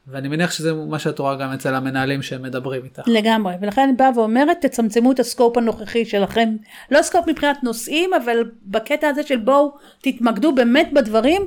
ואני 0.07 0.29
מניח 0.29 0.51
שזה 0.51 0.73
מה 0.75 0.99
שאת 0.99 1.19
רואה 1.19 1.35
גם 1.35 1.53
אצל 1.53 1.75
המנהלים 1.75 2.23
שמדברים 2.23 2.85
איתך. 2.85 3.03
לגמרי, 3.07 3.55
ולכן 3.61 3.83
אני 3.83 3.93
באה 3.93 4.11
ואומרת, 4.15 4.57
תצמצמו 4.61 5.13
את 5.13 5.21
הסקופ 5.21 5.57
הנוכחי 5.57 6.05
שלכם, 6.05 6.57
לא 6.91 7.03
סקופ 7.03 7.29
מבחינת 7.29 7.57
נושאים, 7.63 8.11
אבל 8.25 8.37
בקטע 8.67 9.09
הזה 9.09 9.23
של 9.23 9.37
בואו 9.37 9.75
תתמקדו 10.03 10.55
באמת 10.55 10.91
בדברים 10.93 11.43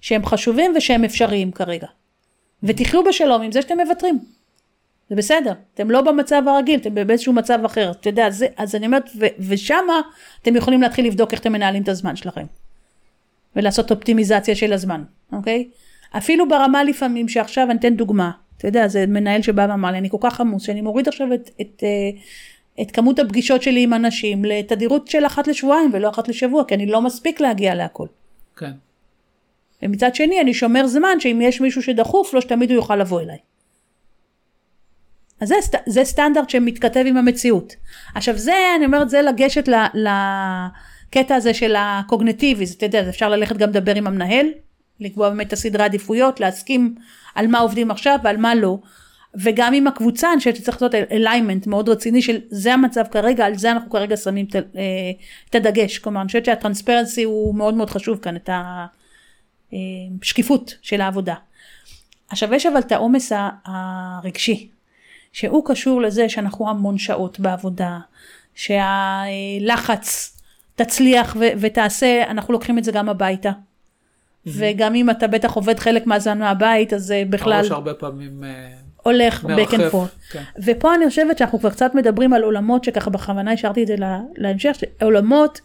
שהם 0.00 0.26
חשובים 0.26 0.72
ושהם 0.76 1.04
אפשריים 1.04 1.52
כרגע. 1.52 1.86
ותחיו 2.62 3.04
בשלום 3.04 3.42
עם 3.42 3.52
זה 3.52 3.62
שאתם 3.62 3.74
מוותרים. 3.84 4.18
זה 5.10 5.16
בסדר, 5.16 5.52
אתם 5.74 5.90
לא 5.90 6.00
במצב 6.00 6.42
הרגיל, 6.46 6.80
אתם 6.80 6.94
באיזשהו 7.06 7.32
מצב 7.32 7.58
אחר, 7.64 7.90
אתה 7.90 8.08
יודע, 8.08 8.30
זה, 8.30 8.46
אז 8.56 8.74
אני 8.74 8.86
אומרת, 8.86 9.10
ו- 9.18 9.26
ושמה 9.48 10.00
אתם 10.42 10.56
יכולים 10.56 10.82
להתחיל 10.82 11.06
לבדוק 11.06 11.32
איך 11.32 11.40
אתם 11.40 11.52
מנהלים 11.52 11.82
את 11.82 11.88
הזמן 11.88 12.16
שלכם. 12.16 12.44
ולעשות 13.56 13.90
אופטימיזציה 13.90 14.54
של 14.54 14.72
הזמן, 14.72 15.02
אוקיי? 15.32 15.68
אפילו 16.16 16.48
ברמה 16.48 16.84
לפעמים 16.84 17.28
שעכשיו 17.28 17.70
אני 17.70 17.78
אתן 17.78 17.96
דוגמה, 17.96 18.30
אתה 18.56 18.68
יודע, 18.68 18.88
זה 18.88 19.06
מנהל 19.06 19.42
שבא 19.42 19.66
ואמר 19.70 19.90
לי, 19.90 19.98
אני 19.98 20.10
כל 20.10 20.16
כך 20.20 20.40
עמוס, 20.40 20.62
שאני 20.62 20.80
מוריד 20.80 21.08
עכשיו 21.08 21.34
את, 21.34 21.50
את, 21.60 21.82
אה, 21.82 22.82
את 22.82 22.90
כמות 22.90 23.18
הפגישות 23.18 23.62
שלי 23.62 23.82
עם 23.82 23.94
אנשים 23.94 24.44
לתדירות 24.44 25.08
של 25.08 25.26
אחת 25.26 25.48
לשבועיים 25.48 25.90
ולא 25.92 26.08
אחת 26.08 26.28
לשבוע, 26.28 26.64
כי 26.64 26.74
אני 26.74 26.86
לא 26.86 27.02
מספיק 27.02 27.40
להגיע 27.40 27.74
להכל. 27.74 28.06
כן, 28.56 28.72
ומצד 29.82 30.14
שני 30.14 30.40
אני 30.40 30.54
שומר 30.54 30.86
זמן 30.86 31.20
שאם 31.20 31.40
יש 31.42 31.60
מישהו 31.60 31.82
שדחוף 31.82 32.34
לו 32.34 32.40
שתמיד 32.40 32.70
הוא 32.70 32.76
יוכל 32.76 32.96
לבוא 32.96 33.20
אליי. 33.20 33.38
אז 35.40 35.48
זה, 35.48 35.54
זה 35.86 36.04
סטנדרט 36.04 36.50
שמתכתב 36.50 37.04
עם 37.06 37.16
המציאות. 37.16 37.76
עכשיו 38.14 38.38
זה, 38.38 38.54
אני 38.76 38.86
אומרת, 38.86 39.10
זה 39.10 39.22
לגשת 39.22 39.68
לקטע 39.94 41.34
הזה 41.34 41.54
של 41.54 41.74
הקוגנטיבי, 41.78 42.66
זה, 42.66 42.74
אתה 42.76 42.86
יודע, 42.86 43.08
אפשר 43.08 43.28
ללכת 43.28 43.56
גם 43.56 43.68
לדבר 43.68 43.94
עם 43.94 44.06
המנהל, 44.06 44.46
לקבוע 45.00 45.28
באמת 45.28 45.46
את 45.46 45.52
הסדרי 45.52 45.84
עדיפויות, 45.84 46.40
להסכים 46.40 46.94
על 47.34 47.46
מה 47.46 47.58
עובדים 47.58 47.90
עכשיו 47.90 48.18
ועל 48.24 48.36
מה 48.36 48.54
לא. 48.54 48.78
וגם 49.34 49.74
עם 49.74 49.86
הקבוצה, 49.86 50.32
אני 50.32 50.38
חושבת 50.38 50.56
שצריך 50.56 50.76
לעשות 50.76 50.94
אליימנט 50.94 51.66
מאוד 51.66 51.88
רציני 51.88 52.22
של 52.22 52.38
זה 52.48 52.74
המצב 52.74 53.04
כרגע, 53.10 53.46
על 53.46 53.58
זה 53.58 53.72
אנחנו 53.72 53.90
כרגע 53.90 54.16
שמים 54.16 54.46
את 54.50 54.56
אה, 54.56 54.60
הדגש. 55.54 55.98
כלומר, 55.98 56.20
אני 56.20 56.26
חושבת 56.26 56.44
שהטרנספרנסי 56.44 57.22
הוא 57.22 57.54
מאוד 57.54 57.74
מאוד 57.74 57.90
חשוב 57.90 58.18
כאן, 58.18 58.36
את 58.36 58.50
השקיפות 60.22 60.74
של 60.82 61.00
העבודה. 61.00 61.34
עכשיו 62.28 62.54
יש 62.54 62.66
אבל 62.66 62.78
את 62.78 62.92
העומס 62.92 63.32
הרגשי, 63.64 64.70
שהוא 65.32 65.62
קשור 65.66 66.02
לזה 66.02 66.28
שאנחנו 66.28 66.70
המון 66.70 66.98
שעות 66.98 67.40
בעבודה, 67.40 67.98
שהלחץ 68.54 70.36
תצליח 70.74 71.36
ו- 71.40 71.48
ותעשה, 71.60 72.22
אנחנו 72.30 72.52
לוקחים 72.52 72.78
את 72.78 72.84
זה 72.84 72.92
גם 72.92 73.08
הביתה. 73.08 73.50
וגם 74.46 74.94
אם 74.94 75.10
אתה 75.10 75.26
בטח 75.26 75.52
עובד 75.54 75.78
חלק 75.78 76.06
מהזמן 76.06 76.38
מהבית, 76.38 76.92
אז 76.92 77.02
זה 77.04 77.22
בכלל 77.30 77.52
הראש 77.52 77.70
הרבה 77.70 77.94
פעמים 77.94 78.44
אה, 78.44 78.68
הולך 79.02 79.44
back 79.44 79.70
and 79.70 79.92
forth. 79.92 80.32
כן. 80.32 80.42
ופה 80.64 80.94
אני 80.94 81.08
חושבת 81.08 81.38
שאנחנו 81.38 81.58
כבר 81.58 81.70
קצת 81.70 81.94
מדברים 81.94 82.32
על 82.32 82.42
עולמות 82.42 82.84
שככה 82.84 83.10
בכוונה 83.10 83.52
השארתי 83.52 83.82
את 83.82 83.86
זה 83.86 83.96
לה- 83.96 84.20
להמשך, 84.36 84.76
עולמות 85.02 85.60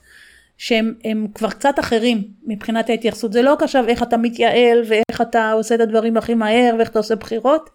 שהם 0.57 0.93
הם 1.03 1.27
כבר 1.35 1.49
קצת 1.49 1.79
אחרים 1.79 2.23
מבחינת 2.47 2.89
ההתייחסות. 2.89 3.33
זה 3.33 3.41
לא 3.41 3.55
עכשיו 3.61 3.85
איך 3.87 4.03
אתה 4.03 4.17
מתייעל 4.17 4.81
ואיך 4.87 5.21
אתה 5.21 5.51
עושה 5.51 5.75
את 5.75 5.79
הדברים 5.79 6.17
הכי 6.17 6.33
מהר 6.33 6.75
ואיך 6.77 6.89
אתה 6.89 6.99
עושה 6.99 7.15
בחירות, 7.15 7.69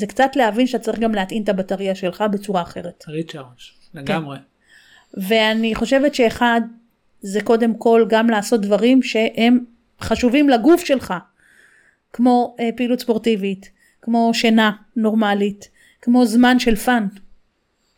זה 0.00 0.06
קצת 0.06 0.36
להבין 0.36 0.66
שאתה 0.66 0.84
צריך 0.84 0.98
גם 0.98 1.14
להטעין 1.14 1.42
את 1.42 1.48
הבטריה 1.48 1.94
שלך 1.94 2.24
בצורה 2.32 2.62
אחרת. 2.62 3.04
recharge, 3.08 3.44
לגמרי. 3.94 4.38
ואני 5.14 5.74
חושבת 5.74 6.14
שאחד, 6.14 6.60
זה 7.20 7.40
קודם 7.40 7.74
כל 7.74 8.06
גם 8.08 8.30
לעשות 8.30 8.60
דברים 8.60 9.02
שהם 9.02 9.64
חשובים 10.00 10.48
לגוף 10.48 10.84
שלך, 10.84 11.14
כמו 12.12 12.56
אה, 12.60 12.70
פעילות 12.76 13.00
ספורטיבית, 13.00 13.70
כמו 14.02 14.30
שינה 14.34 14.72
נורמלית, 14.96 15.68
כמו 16.02 16.26
זמן 16.26 16.58
של 16.58 16.76
fun. 16.76 17.06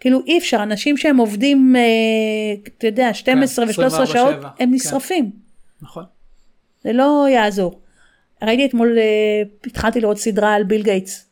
כאילו 0.00 0.20
אי 0.26 0.38
אפשר, 0.38 0.62
אנשים 0.62 0.96
שהם 0.96 1.16
עובדים, 1.16 1.76
אה, 1.76 1.82
אתה 2.78 2.86
יודע, 2.86 3.14
12 3.14 3.64
ו-13 3.64 3.70
24/7, 3.70 4.06
שעות, 4.06 4.34
הם 4.44 4.50
כן. 4.58 4.70
נשרפים. 4.70 5.30
נכון. 5.82 6.04
זה 6.84 6.92
לא 6.92 7.26
יעזור. 7.30 7.80
ראיתי 8.42 8.66
אתמול, 8.66 8.98
אה, 8.98 9.42
התחלתי 9.66 10.00
לראות 10.00 10.18
סדרה 10.18 10.54
על 10.54 10.64
ביל 10.64 10.82
גייטס. 10.82 11.31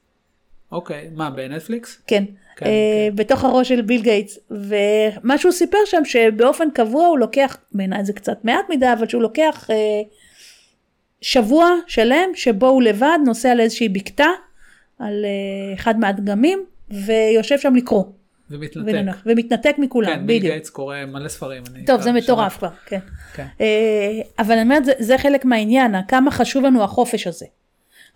אוקיי, 0.72 1.10
מה, 1.14 1.30
בנטפליקס? 1.30 2.02
כן, 2.06 2.24
כן, 2.56 2.66
אה, 2.66 3.08
כן. 3.10 3.16
בתוך 3.16 3.44
הראש 3.44 3.68
של 3.68 3.82
ביל 3.82 4.02
גייטס, 4.02 4.38
ומה 4.50 5.38
שהוא 5.38 5.52
סיפר 5.52 5.78
שם 5.84 6.04
שבאופן 6.04 6.68
קבוע 6.74 7.06
הוא 7.06 7.18
לוקח, 7.18 7.56
בעיניי 7.72 8.04
זה 8.04 8.12
קצת 8.12 8.44
מעט 8.44 8.64
מדי, 8.70 8.92
אבל 8.92 9.08
שהוא 9.08 9.22
לוקח 9.22 9.70
אה, 9.70 9.76
שבוע 11.22 11.70
שלם 11.86 12.30
שבו 12.34 12.66
הוא 12.66 12.82
לבד 12.82 13.18
נוסע 13.24 13.54
לאיזושהי 13.54 13.88
בקתה 13.88 14.28
על 14.98 15.24
אה, 15.24 15.74
אחד 15.74 15.98
מהאגמים 15.98 16.64
ויושב 16.90 17.58
שם 17.58 17.74
לקרוא. 17.74 18.04
ומתנתק. 18.50 18.86
ולנוח, 18.86 19.22
ומתנתק 19.26 19.74
מכולם, 19.78 20.10
כן, 20.10 20.26
ביל 20.26 20.38
בדיוק. 20.38 20.52
גייטס 20.52 20.70
קורא 20.70 20.96
מלא 21.06 21.28
ספרים. 21.28 21.62
טוב, 21.86 22.00
זה 22.00 22.12
מטורף. 22.12 22.56
כבר, 22.56 22.68
כן. 22.86 22.98
כן. 23.34 23.46
אה, 23.60 24.20
אבל 24.38 24.52
אני 24.52 24.62
אומרת, 24.62 24.84
זה, 24.84 24.92
זה 24.98 25.18
חלק 25.18 25.44
מהעניין, 25.44 25.94
כמה 26.08 26.30
חשוב 26.30 26.64
לנו 26.64 26.82
החופש 26.82 27.26
הזה. 27.26 27.46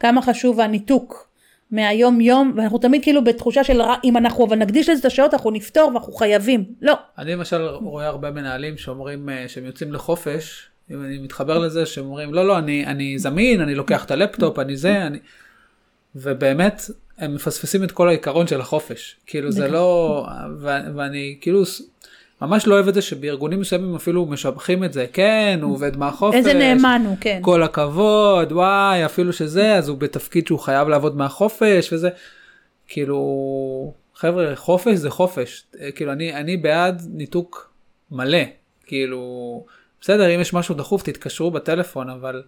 כמה 0.01 0.23
חשוב 0.23 0.61
הניתוק 0.61 1.29
מהיום 1.75 2.21
יום, 2.21 2.52
ואנחנו 2.57 2.78
תמיד 2.78 3.02
כאילו 3.02 3.25
בתחושה 3.25 3.64
של 3.64 3.83
"רק 3.83 4.00
אם 4.04 4.16
אנחנו 4.16 4.47
אבל 4.47 4.57
נקדיש 4.57 4.88
לזה 4.88 5.00
את 5.00 5.04
השעות 5.04 5.35
אנחנו 5.35 5.50
נפתור 5.50 5.90
ואנחנו 5.95 6.12
חייבים. 6.12 6.64
לא, 6.83 6.95
אני 7.19 7.33
למשל 7.33 7.62
רואה 7.66 8.07
הרבה 8.07 8.31
מנהלים 8.31 8.76
שאומרים 8.76 9.28
אה, 9.28 9.45
שהם 9.49 9.64
יוצאים 9.64 9.93
לחופש, 9.93 10.69
אם 10.90 11.04
אני 11.04 11.19
מתחבר 11.19 11.59
לזה, 11.59 11.87
שהם 11.87 12.04
אומרים 12.04 12.35
לא 12.35 12.47
לא 12.47 12.59
אני, 12.59 12.87
אני 12.87 13.19
זמין, 13.19 13.61
אני 13.61 13.75
לוקח 13.75 14.04
את 14.04 14.11
הלפטופ, 14.11 14.59
אני 14.59 14.76
זה, 14.76 15.07
אני... 15.07 15.19
ובאמת 16.16 16.83
הם 17.19 17.35
מפספסים 17.35 17.85
את 17.85 17.93
כל 17.93 18.09
העיקרון 18.09 18.47
של 18.47 18.61
החופש. 18.61 19.16
כאילו 19.26 19.52
זה 19.52 19.69
לא, 19.69 20.26
ו- 20.59 20.97
ואני 20.97 21.38
כאילו 21.40 21.62
ממש 22.47 22.67
לא 22.67 22.75
אוהב 22.75 22.89
את 22.89 22.95
זה 22.95 23.03
שבארגונים 23.03 23.61
מסוימים 23.61 23.95
אפילו 23.95 24.27
משבחים 24.27 24.85
את 24.85 24.93
זה, 24.93 25.07
כן 25.13 25.59
הוא 25.63 25.73
עובד 25.73 25.97
מהחופש, 25.97 26.37
איזה 26.37 26.55
נאמן 26.55 27.03
הוא, 27.07 27.17
כן. 27.21 27.39
כל 27.43 27.63
הכבוד, 27.63 28.53
וואי, 28.53 29.05
אפילו 29.05 29.33
שזה, 29.33 29.75
אז 29.75 29.89
הוא 29.89 29.99
בתפקיד 29.99 30.47
שהוא 30.47 30.59
חייב 30.59 30.89
לעבוד 30.89 31.17
מהחופש 31.17 31.93
וזה. 31.93 32.09
כאילו, 32.89 33.95
חבר'ה, 34.15 34.57
חופש 34.57 34.95
זה 34.95 35.11
חופש. 35.11 35.67
כאילו, 35.95 36.13
אני, 36.13 36.35
אני 36.35 36.57
בעד 36.57 37.03
ניתוק 37.13 37.73
מלא. 38.11 38.43
כאילו, 38.87 39.65
בסדר, 40.01 40.35
אם 40.35 40.41
יש 40.41 40.55
משהו 40.55 40.75
דחוף, 40.75 41.03
תתקשרו 41.03 41.51
בטלפון, 41.51 42.11
אבל 42.11 42.43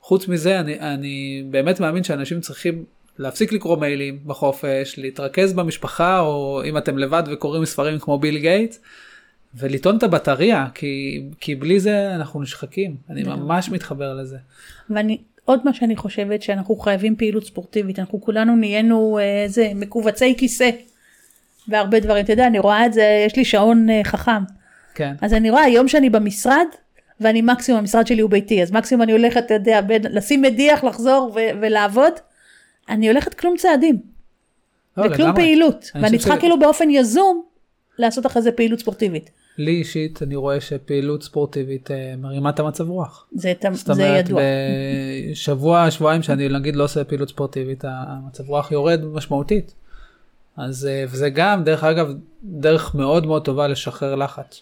חוץ 0.00 0.28
מזה, 0.28 0.60
אני, 0.60 0.80
אני 0.80 1.44
באמת 1.50 1.80
מאמין 1.80 2.04
שאנשים 2.04 2.40
צריכים 2.40 2.84
להפסיק 3.18 3.52
לקרוא 3.52 3.76
מיילים 3.76 4.18
בחופש, 4.26 4.98
להתרכז 4.98 5.52
במשפחה, 5.52 6.20
או 6.20 6.62
אם 6.64 6.78
אתם 6.78 6.98
לבד 6.98 7.22
וקוראים 7.32 7.64
ספרים 7.64 7.98
כמו 7.98 8.18
ביל 8.18 8.38
גייטס, 8.38 8.80
ולטעון 9.56 9.96
את 9.96 10.02
הבטריה, 10.02 10.66
כי, 10.74 11.22
כי 11.40 11.54
בלי 11.54 11.80
זה 11.80 12.14
אנחנו 12.14 12.42
נשחקים. 12.42 12.96
אני 13.10 13.22
ממש 13.22 13.70
מתחבר 13.70 14.14
לזה. 14.14 14.36
ואני, 14.90 15.18
עוד 15.44 15.60
מה 15.64 15.74
שאני 15.74 15.96
חושבת 15.96 16.42
שאנחנו 16.42 16.76
חייבים 16.76 17.16
פעילות 17.16 17.44
ספורטיבית, 17.46 17.98
אנחנו 17.98 18.20
כולנו 18.20 18.56
נהיינו 18.56 19.18
אה, 19.18 19.44
זה, 19.48 19.72
מכווצי 19.74 20.34
כיסא 20.38 20.70
בהרבה 21.68 22.00
דברים, 22.00 22.24
אתה 22.24 22.32
יודע, 22.32 22.46
אני 22.46 22.58
רואה 22.58 22.86
את 22.86 22.92
זה, 22.92 23.24
יש 23.26 23.36
לי 23.36 23.44
שעון 23.44 23.90
אה, 23.90 24.00
חכם, 24.04 24.42
כן. 24.94 25.14
אז 25.20 25.34
אני 25.34 25.50
רואה 25.50 25.62
היום 25.62 25.88
שאני 25.88 26.10
במשרד, 26.10 26.66
ואני 27.20 27.42
מקסימום, 27.42 27.78
המשרד 27.78 28.06
שלי 28.06 28.20
הוא 28.20 28.30
ביתי, 28.30 28.62
אז 28.62 28.72
מקסימום 28.72 29.02
אני 29.02 29.12
הולכת, 29.12 29.46
אתה 29.46 29.54
יודע, 29.54 29.80
בין, 29.80 30.02
לשים 30.10 30.42
מדיח, 30.42 30.84
לחזור 30.84 31.32
ו- 31.34 31.60
ולעבוד, 31.60 32.12
אני 32.88 33.08
הולכת 33.08 33.34
כלום 33.34 33.56
צעדים, 33.56 33.98
לא, 34.96 35.02
וכלום 35.02 35.28
לגמרי. 35.28 35.42
פעילות, 35.42 35.90
אני 35.94 36.02
ואני 36.04 36.18
צריכה 36.18 36.36
ש- 36.36 36.38
כאילו 36.40 36.58
באופן 36.58 36.90
יזום 36.90 37.42
לעשות 37.98 38.26
אחרי 38.26 38.42
זה 38.42 38.52
פעילות 38.52 38.80
ספורטיבית. 38.80 39.30
לי 39.58 39.70
אישית 39.70 40.22
אני 40.22 40.36
רואה 40.36 40.60
שפעילות 40.60 41.22
ספורטיבית 41.22 41.90
אה, 41.90 42.14
מרימה 42.18 42.50
את 42.50 42.60
המצב 42.60 42.88
רוח. 42.88 43.26
זה, 43.34 43.52
זאת 43.72 43.86
זה 43.86 43.92
אומרת 43.92 44.26
ידוע. 44.28 44.40
בשבוע 45.30 45.90
שבועיים 45.90 46.22
שאני 46.22 46.48
נגיד 46.48 46.76
לא 46.76 46.84
עושה 46.84 47.04
פעילות 47.04 47.28
ספורטיבית 47.28 47.84
המצב 47.88 48.48
רוח 48.48 48.72
יורד 48.72 49.04
משמעותית. 49.04 49.74
אז 50.56 50.86
אה, 50.86 51.04
וזה 51.08 51.30
גם 51.30 51.64
דרך 51.64 51.84
אגב 51.84 52.08
דרך 52.44 52.94
מאוד 52.94 53.26
מאוד 53.26 53.44
טובה 53.44 53.68
לשחרר 53.68 54.14
לחץ. 54.14 54.60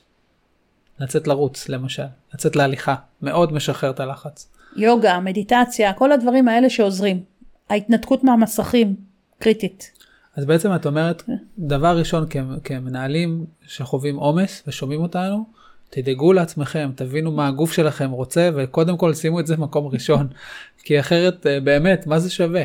לצאת 1.01 1.29
לרוץ 1.29 1.69
למשל, 1.69 2.03
לצאת 2.35 2.57
להליכה, 2.57 2.95
מאוד 3.23 3.53
משחרר 3.53 3.91
את 3.91 4.01
הלחץ. 4.01 4.49
יוגה, 4.77 5.21
מדיטציה, 5.21 5.93
כל 5.93 6.13
הדברים 6.13 6.49
האלה 6.49 6.71
שעוזרים. 6.71 7.23
ההתנתקות 7.71 8.25
מהמסכים, 8.25 8.97
קריטית. 9.39 10.02
אז 10.37 10.45
בעצם 10.45 10.75
את 10.75 10.87
אומרת 10.87 11.23
דבר 11.59 11.99
ראשון 11.99 12.27
כמנהלים 12.65 13.45
שחווים 13.67 14.17
עומס 14.17 14.63
ושומעים 14.67 15.01
אותנו 15.01 15.45
תדאגו 15.91 16.33
לעצמכם 16.33 16.91
תבינו 16.95 17.33
מה 17.33 17.49
הגוף 17.49 17.73
שלכם 17.73 18.11
רוצה 18.11 18.51
וקודם 18.55 18.97
כל 18.97 19.15
שימו 19.15 19.41
את 19.41 19.47
זה 19.47 19.57
מקום 19.57 19.87
ראשון 19.87 20.29
כי 20.85 21.01
אחרת 21.01 21.47
אה, 21.47 21.61
באמת 21.61 22.07
מה 22.07 22.19
זה 22.19 22.31
שווה. 22.31 22.63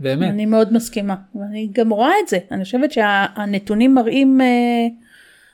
באמת. 0.00 0.30
אני 0.30 0.46
מאוד 0.46 0.72
מסכימה, 0.72 1.14
ואני 1.34 1.68
גם 1.72 1.90
רואה 1.90 2.12
את 2.24 2.28
זה. 2.28 2.38
אני 2.50 2.64
חושבת 2.64 2.92
שהנתונים 2.92 3.94
מראים 3.94 4.40
אה, 4.40 4.86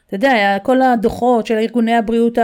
אתה 0.06 0.16
יודע, 0.16 0.56
כל 0.62 0.82
הדוחות 0.82 1.46
של 1.46 1.54
ארגוני 1.54 1.94
הבריאות 1.94 2.38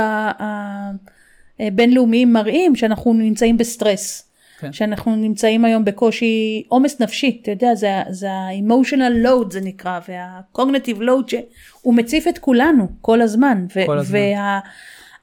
הבינלאומיים 1.60 2.32
מראים 2.32 2.76
שאנחנו 2.76 3.12
נמצאים 3.12 3.58
בסטרס. 3.58 4.29
כן. 4.60 4.72
שאנחנו 4.72 5.16
נמצאים 5.16 5.64
היום 5.64 5.84
בקושי 5.84 6.62
עומס 6.68 7.00
נפשי, 7.00 7.38
אתה 7.42 7.50
יודע, 7.50 7.74
זה, 7.74 7.88
זה 8.10 8.30
ה-emotional 8.30 9.26
load 9.26 9.50
זה 9.50 9.60
נקרא, 9.60 10.00
וה-cognitive 10.08 10.98
load 11.00 11.28
שהוא 11.28 11.94
מציף 11.94 12.28
את 12.28 12.38
כולנו 12.38 12.88
כל 13.00 13.20
הזמן. 13.22 13.66
כל 13.86 13.98
הזמן. 13.98 14.18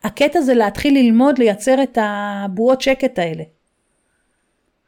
והקטע 0.03 0.41
זה 0.41 0.53
להתחיל 0.53 0.93
ללמוד 0.93 1.39
לייצר 1.39 1.83
את 1.83 1.97
הבועות 2.01 2.81
שקט 2.81 3.19
האלה. 3.19 3.43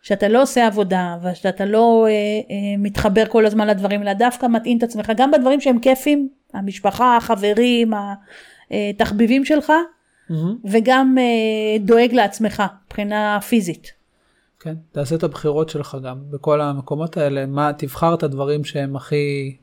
שאתה 0.02 0.28
לא 0.28 0.42
עושה 0.42 0.68
עבודה 0.68 1.18
ושאתה 1.24 1.66
לא 1.66 2.06
אה, 2.08 2.12
אה, 2.12 2.78
מתחבר 2.78 3.26
כל 3.26 3.46
הזמן 3.46 3.68
לדברים 3.68 4.02
אלא 4.02 4.14
דווקא 4.14 4.46
מתאים 4.46 4.78
את 4.78 4.84
עצמך 4.84 5.12
גם 5.18 5.32
בדברים 5.32 5.62
שהם 5.62 5.80
כיפים 5.80 6.30
המשפחה 6.54 7.18
החברים 7.18 7.94
התחביבים 8.72 9.46
שלך 9.46 9.74
Mm-hmm. 10.30 10.68
וגם 10.72 11.16
אה, 11.20 11.78
דואג 11.80 12.14
לעצמך 12.14 12.64
מבחינה 12.86 13.40
פיזית. 13.42 13.99
כן, 14.60 14.74
תעשה 14.92 15.16
את 15.16 15.24
הבחירות 15.24 15.70
שלך 15.70 15.98
גם 16.04 16.18
בכל 16.30 16.62
המקומות 16.62 17.18
האלה, 17.18 17.46
מה, 17.46 17.72
תבחר 17.78 18.14
את 18.14 18.24
הדברים 18.24 18.64
שהם 18.64 18.96
הכי 18.96 19.56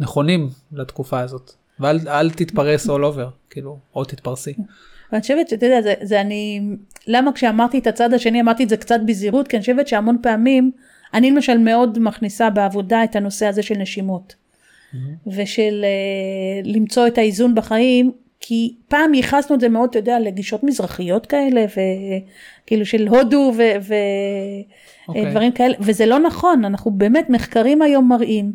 נכונים 0.00 0.48
לתקופה 0.72 1.20
הזאת, 1.20 1.52
ואל 1.80 1.98
אל 2.08 2.30
תתפרס 2.30 2.86
all 2.86 3.02
over, 3.14 3.30
כאילו, 3.50 3.78
או 3.94 4.04
תתפרסי. 4.04 4.54
ואני 5.12 5.22
חושבת 5.22 5.48
שאתה 5.48 5.66
יודע, 5.66 5.82
זה, 5.82 5.94
זה 6.02 6.20
אני, 6.20 6.60
למה 7.06 7.32
כשאמרתי 7.32 7.78
את 7.78 7.86
הצד 7.86 8.14
השני 8.14 8.40
אמרתי 8.40 8.64
את 8.64 8.68
זה 8.68 8.76
קצת 8.76 9.00
בזהירות, 9.06 9.48
כי 9.48 9.56
אני 9.56 9.60
חושבת 9.60 9.88
שהמון 9.88 10.16
פעמים, 10.22 10.70
אני 11.14 11.30
למשל 11.30 11.58
מאוד 11.58 11.98
מכניסה 11.98 12.50
בעבודה 12.50 13.04
את 13.04 13.16
הנושא 13.16 13.46
הזה 13.46 13.62
של 13.62 13.74
נשימות, 13.74 14.34
ושל 15.26 15.84
uh, 15.84 16.68
למצוא 16.68 17.06
את 17.06 17.18
האיזון 17.18 17.54
בחיים, 17.54 18.12
כי 18.48 18.74
פעם 18.88 19.14
ייחסנו 19.14 19.54
את 19.56 19.60
זה 19.60 19.68
מאוד, 19.68 19.88
אתה 19.88 19.98
יודע, 19.98 20.20
לגישות 20.20 20.64
מזרחיות 20.64 21.26
כאלה, 21.26 21.64
וכאילו 22.64 22.86
של 22.86 23.08
הודו 23.08 23.52
ודברים 23.54 23.86
אוקיי. 25.08 25.48
okay. 25.48 25.52
כאלה, 25.52 25.74
וזה 25.80 26.06
לא 26.06 26.18
נכון, 26.18 26.64
אנחנו 26.64 26.90
באמת, 26.90 27.30
מחקרים 27.30 27.82
היום 27.82 28.08
מראים 28.08 28.52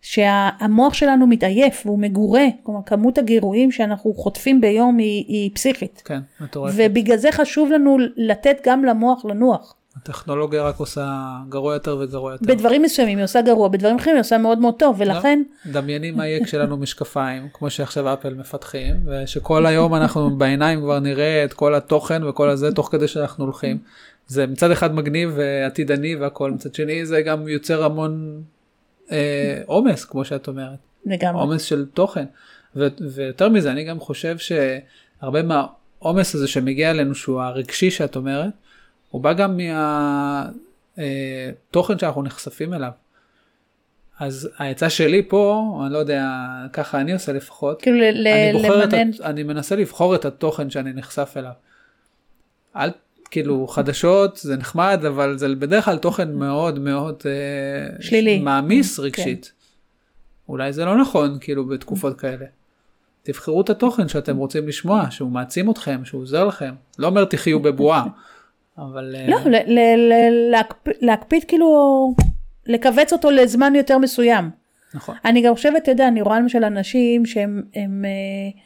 שהמוח 0.00 0.94
שלנו 0.94 1.26
מתעייף 1.26 1.82
והוא 1.86 1.98
מגורה, 1.98 2.44
כלומר 2.62 2.80
כמות 2.86 3.18
הגירויים 3.18 3.70
שאנחנו 3.70 4.14
חוטפים 4.14 4.60
ביום 4.60 4.98
היא, 4.98 5.24
היא 5.28 5.50
פסיכית. 5.54 6.02
כן, 6.04 6.20
מטורפת. 6.40 6.74
ובגלל 6.76 7.16
זה 7.16 7.32
חשוב 7.32 7.70
לנו 7.70 7.96
לתת 8.16 8.60
גם 8.66 8.84
למוח 8.84 9.24
לנוח. 9.24 9.76
הטכנולוגיה 9.96 10.62
רק 10.62 10.76
עושה 10.76 11.36
גרוע 11.48 11.74
יותר 11.74 11.96
וגרוע 12.00 12.32
יותר. 12.32 12.44
בדברים 12.46 12.82
מסוימים 12.82 13.18
היא 13.18 13.24
עושה 13.24 13.42
גרוע, 13.42 13.68
בדברים 13.68 13.96
אחרים 13.96 14.14
היא 14.14 14.20
עושה 14.20 14.38
מאוד 14.38 14.58
מאוד 14.58 14.74
טוב, 14.78 14.96
ולכן, 14.98 15.42
דמייני 15.66 16.10
מה 16.10 16.26
יהיה 16.26 16.40
כשיהיה 16.44 16.64
לנו 16.64 16.76
משקפיים, 16.76 17.48
כמו 17.52 17.70
שעכשיו 17.70 18.12
אפל 18.12 18.34
מפתחים, 18.34 18.94
ושכל 19.06 19.66
היום 19.66 19.94
אנחנו 19.94 20.30
בעיניים 20.38 20.80
כבר 20.80 20.98
נראה 20.98 21.44
את 21.44 21.52
כל 21.52 21.74
התוכן 21.74 22.24
וכל 22.24 22.48
הזה, 22.48 22.72
תוך 22.72 22.88
כדי 22.92 23.08
שאנחנו 23.08 23.44
הולכים. 23.44 23.78
זה 24.26 24.46
מצד 24.46 24.70
אחד 24.70 24.94
מגניב 24.94 25.32
ועתידני 25.36 26.16
והכל, 26.16 26.50
מצד 26.50 26.74
שני 26.74 27.06
זה 27.06 27.22
גם 27.22 27.48
יוצר 27.48 27.84
המון 27.84 28.42
אה, 29.12 29.62
עומס, 29.66 30.04
כמו 30.04 30.24
שאת 30.24 30.48
אומרת. 30.48 30.78
לגמרי. 31.06 31.40
עומס 31.40 31.62
של 31.62 31.86
תוכן. 31.94 32.24
ו- 32.76 32.86
ויותר 33.14 33.48
מזה, 33.48 33.72
אני 33.72 33.84
גם 33.84 34.00
חושב 34.00 34.36
שהרבה 34.38 35.42
מהעומס 35.42 36.34
הזה 36.34 36.48
שמגיע 36.48 36.90
אלינו, 36.90 37.14
שהוא 37.14 37.40
הרגשי 37.42 37.90
שאת 37.90 38.16
אומרת, 38.16 38.52
הוא 39.12 39.22
בא 39.22 39.32
גם 39.32 39.58
מהתוכן 40.96 41.98
שאנחנו 41.98 42.22
נחשפים 42.22 42.74
אליו. 42.74 42.90
אז 44.18 44.48
העצה 44.58 44.90
שלי 44.90 45.22
פה, 45.28 45.62
אני 45.84 45.92
לא 45.92 45.98
יודע, 45.98 46.26
ככה 46.72 47.00
אני 47.00 47.12
עושה 47.12 47.32
לפחות, 47.32 47.82
כאילו 47.82 47.96
ל- 47.98 48.26
אני, 48.28 48.50
את, 48.50 48.92
למנן, 48.92 49.10
ה- 49.22 49.26
אני 49.26 49.42
מנסה 49.42 49.76
לבחור 49.76 50.14
את 50.14 50.24
התוכן 50.24 50.70
שאני 50.70 50.92
נחשף 50.92 51.34
אליו. 51.36 51.52
אל, 52.76 52.90
כאילו 53.30 53.66
חדשות 53.66 54.36
זה 54.36 54.56
נחמד, 54.56 55.04
אבל 55.08 55.38
זה 55.38 55.54
בדרך 55.54 55.84
כלל 55.84 55.98
תוכן 55.98 56.32
מאוד 56.34 56.78
מאוד 56.78 57.22
אה, 57.26 58.02
שלילי. 58.02 58.38
מעמיס 58.38 58.96
כן. 58.96 59.02
רגשית. 59.02 59.52
אולי 60.48 60.72
זה 60.72 60.84
לא 60.84 61.00
נכון, 61.00 61.38
כאילו, 61.40 61.64
בתקופות 61.66 62.18
כאלה. 62.20 62.46
תבחרו 63.22 63.60
את 63.60 63.70
התוכן 63.70 64.08
שאתם 64.08 64.36
רוצים 64.36 64.68
לשמוע, 64.68 65.06
שהוא 65.10 65.30
מעצים 65.30 65.70
אתכם, 65.70 66.04
שהוא 66.04 66.22
עוזר 66.22 66.44
לכם. 66.44 66.74
לא 66.98 67.06
אומר 67.06 67.24
תחיו 67.24 67.60
בבועה, 67.60 68.04
אבל... 68.78 69.14
אה, 69.18 69.26
לא, 69.28 69.38
ל- 69.66 70.54
להקפ- 70.54 70.96
להקפיד 71.00 71.44
כאילו, 71.44 72.14
לכווץ 72.66 73.12
אותו 73.12 73.30
לזמן 73.30 73.74
יותר 73.74 73.98
מסוים. 73.98 74.50
נכון. 74.94 75.16
אני 75.24 75.42
גם 75.42 75.54
חושבת, 75.54 75.82
אתה 75.82 75.90
יודע, 75.90 76.08
אני 76.08 76.22
רואה 76.22 76.40
למשל 76.40 76.64
אנשים 76.64 77.26
שהם 77.26 77.62
הם, 77.74 78.04
אה, 78.04 78.60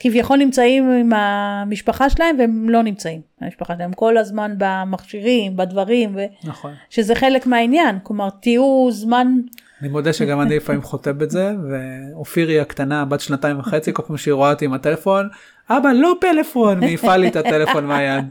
כביכול 0.00 0.38
נמצאים 0.38 0.90
עם 0.90 1.12
המשפחה 1.12 2.10
שלהם 2.10 2.36
והם 2.38 2.68
לא 2.70 2.82
נמצאים. 2.82 3.20
המשפחה 3.40 3.74
שלהם 3.76 3.92
כל 3.92 4.16
הזמן 4.16 4.54
במכשירים, 4.58 5.56
בדברים, 5.56 6.16
ו- 6.16 6.48
נכון. 6.48 6.72
שזה 6.90 7.14
חלק 7.14 7.46
מהעניין. 7.46 7.98
כלומר, 8.02 8.28
תהיו 8.30 8.86
זמן, 8.90 9.32
אני 9.80 9.88
מודה 9.88 10.12
שגם 10.12 10.40
אני 10.40 10.56
לפעמים 10.56 10.82
חוטא 10.82 11.12
בזה, 11.12 11.52
ואופירי 11.70 12.60
הקטנה, 12.60 13.04
בת 13.04 13.20
שנתיים 13.20 13.58
וחצי, 13.58 13.92
כל 13.94 14.02
פעם 14.02 14.16
שהיא 14.16 14.34
רואה 14.34 14.50
אותי 14.50 14.64
עם 14.64 14.72
הטלפון, 14.72 15.28
אבא, 15.70 15.92
לא 15.92 16.14
פלאפון, 16.20 16.80
מעיפה 16.80 17.16
לי 17.16 17.28
את 17.28 17.36
הטלפון 17.36 17.86
מהיד. 17.86 18.24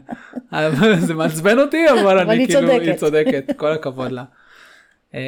זה 1.06 1.14
מעצבן 1.14 1.58
אותי, 1.58 1.90
אבל 1.90 2.18
אני 2.18 2.46
כאילו. 2.46 2.70
היא 2.70 2.94
צודקת, 2.94 3.44
כל 3.56 3.72
הכבוד 3.72 4.12
לה. 4.12 4.24
אה, 5.14 5.20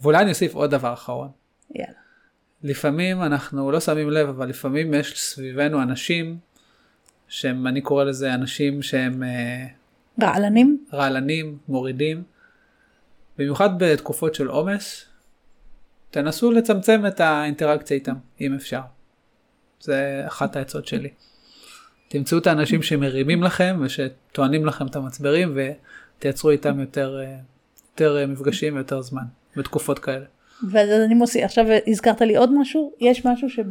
ואולי 0.00 0.18
אני 0.18 0.30
אוסיף 0.30 0.54
עוד 0.54 0.70
דבר 0.70 0.92
אחרון. 0.92 1.28
יאללה. 1.74 1.92
לפעמים 2.62 3.22
אנחנו 3.22 3.72
לא 3.72 3.80
שמים 3.80 4.10
לב, 4.10 4.28
אבל 4.28 4.48
לפעמים 4.48 4.94
יש 4.94 5.20
סביבנו 5.20 5.82
אנשים, 5.82 6.38
שהם, 7.28 7.66
אני 7.66 7.80
קורא 7.80 8.04
לזה 8.04 8.34
אנשים 8.34 8.82
שהם 8.82 9.22
אה, 9.22 9.66
רעלנים, 10.22 10.84
רעלנים, 10.92 11.58
מורידים, 11.68 12.22
במיוחד 13.38 13.78
בתקופות 13.78 14.34
של 14.34 14.46
עומס, 14.46 15.11
תנסו 16.12 16.50
לצמצם 16.50 17.06
את 17.06 17.20
האינטראקציה 17.20 17.94
איתם, 17.94 18.14
אם 18.40 18.54
אפשר. 18.54 18.80
זה 19.80 20.22
אחת 20.26 20.56
העצות 20.56 20.86
שלי. 20.86 21.08
תמצאו 22.08 22.38
את 22.38 22.46
האנשים 22.46 22.82
שמרימים 22.82 23.42
לכם 23.42 23.80
ושטוענים 23.80 24.66
לכם 24.66 24.86
את 24.86 24.96
המצברים 24.96 25.56
ותייצרו 26.18 26.50
איתם 26.50 26.80
יותר, 26.80 27.20
אה, 27.24 27.36
יותר 27.92 28.18
אה, 28.18 28.26
מפגשים 28.26 28.74
ויותר 28.74 29.02
זמן 29.02 29.22
בתקופות 29.56 29.98
כאלה. 29.98 30.24
ואז 30.70 30.90
אני 31.06 31.14
מוסיף, 31.14 31.44
עכשיו 31.44 31.66
הזכרת 31.86 32.20
לי 32.20 32.36
עוד 32.36 32.50
משהו, 32.60 32.92
יש 33.00 33.26
משהו 33.26 33.50
שב, 33.50 33.64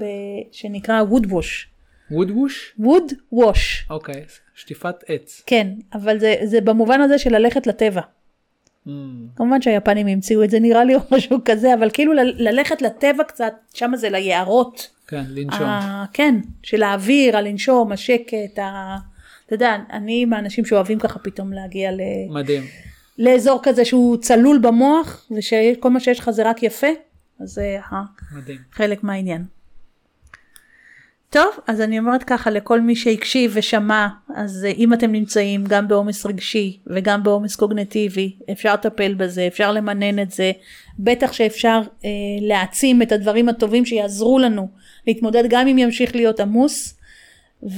שנקרא 0.52 1.02
wood 1.12 1.26
wash. 1.26 1.68
וודבוש? 2.12 2.76
wood 2.80 3.36
wash, 3.36 3.90
אוקיי, 3.90 4.26
שטיפת 4.56 4.96
עץ. 5.08 5.44
כן, 5.46 5.68
אבל 5.94 6.20
זה, 6.20 6.36
זה 6.44 6.62
במובן 6.62 7.02
הזה 7.02 7.18
של 7.18 7.36
ללכת 7.36 7.68
לטבע. 7.68 8.02
Mm, 8.88 8.90
כמובן 9.36 9.62
שהיפנים 9.62 10.08
המציאו 10.08 10.44
את 10.44 10.50
זה 10.50 10.60
נראה 10.60 10.84
לי 10.84 10.96
או 10.96 11.00
משהו 11.12 11.38
כזה, 11.46 11.74
אבל 11.74 11.90
כאילו 11.94 12.14
ללכת 12.24 12.82
לטבע 12.82 13.24
קצת, 13.24 13.54
שם 13.74 13.92
זה 13.96 14.10
ליערות. 14.10 14.90
כן, 15.08 15.24
לנשום. 15.30 15.64
ה- 15.68 16.06
כן, 16.14 16.36
של 16.64 16.84
האוויר, 16.84 17.38
הלנשום, 17.38 17.92
השקט, 17.92 18.60
ה... 18.62 18.96
אתה 19.46 19.56
יודע, 19.56 19.76
אני 19.92 20.26
מהאנשים 20.26 20.66
שאוהבים 20.66 21.00
ככה 21.00 21.20
פתאום 21.20 21.54
להגיע 21.54 21.92
ל... 21.92 22.00
מדהים. 22.30 22.64
לאזור 23.20 23.60
כזה 23.64 23.86
שהוא 23.86 24.18
צלול 24.18 24.60
במוח, 24.60 25.28
ושכל 25.38 25.90
מה 25.90 26.00
שיש 26.00 26.20
לך 26.20 26.30
זה 26.32 26.50
רק 26.50 26.64
יפה, 26.64 26.88
אז 27.40 27.50
זה 27.50 27.78
מדהים. 28.38 28.58
חלק 28.72 29.04
מהעניין. 29.04 29.44
טוב, 31.32 31.52
אז 31.68 31.82
אני 31.82 32.00
אומרת 32.00 32.24
ככה 32.24 32.50
לכל 32.50 32.82
מי 32.82 32.96
שהקשיב 32.96 33.52
ושמע, 33.54 34.08
אז 34.36 34.66
אה, 34.66 34.72
אם 34.72 34.94
אתם 34.94 35.12
נמצאים 35.12 35.64
גם 35.68 35.88
בעומס 35.88 36.26
רגשי 36.26 36.80
וגם 36.88 37.24
בעומס 37.24 37.56
קוגנטיבי, 37.56 38.36
אפשר 38.52 38.74
לטפל 38.74 39.14
בזה, 39.14 39.48
אפשר 39.48 39.72
למנן 39.72 40.20
את 40.20 40.32
זה, 40.32 40.52
בטח 41.00 41.34
שאפשר 41.34 41.82
אה, 42.06 42.10
להעצים 42.42 43.02
את 43.02 43.12
הדברים 43.12 43.50
הטובים 43.50 43.86
שיעזרו 43.86 44.40
לנו 44.40 44.68
להתמודד 45.08 45.44
גם 45.50 45.68
אם 45.68 45.78
ימשיך 45.78 46.16
להיות 46.16 46.40
עמוס, 46.40 46.98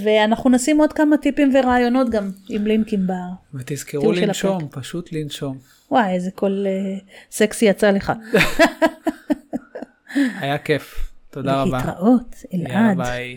ואנחנו 0.03 0.49
נשים 0.49 0.79
עוד 0.79 0.93
כמה 0.93 1.17
טיפים 1.17 1.51
ורעיונות 1.55 2.09
גם 2.09 2.31
עם 2.49 2.67
לינקים 2.67 3.07
ב... 3.07 3.11
ותזכרו 3.53 4.01
תיאור 4.01 4.15
של 4.15 4.25
לנשום, 4.25 4.67
פשוט 4.71 5.09
לנשום. 5.11 5.57
וואי, 5.91 6.13
איזה 6.13 6.31
קול 6.31 6.67
אה, 6.67 6.97
סקסי 7.31 7.65
יצא 7.65 7.91
לך. 7.91 8.11
היה 10.41 10.57
כיף. 10.57 11.12
תודה 11.33 11.61
רבה. 11.61 11.77
להתראות, 11.85 12.35
יאללה 12.51 12.69
אלעד. 12.69 12.97
ביי. 12.97 13.35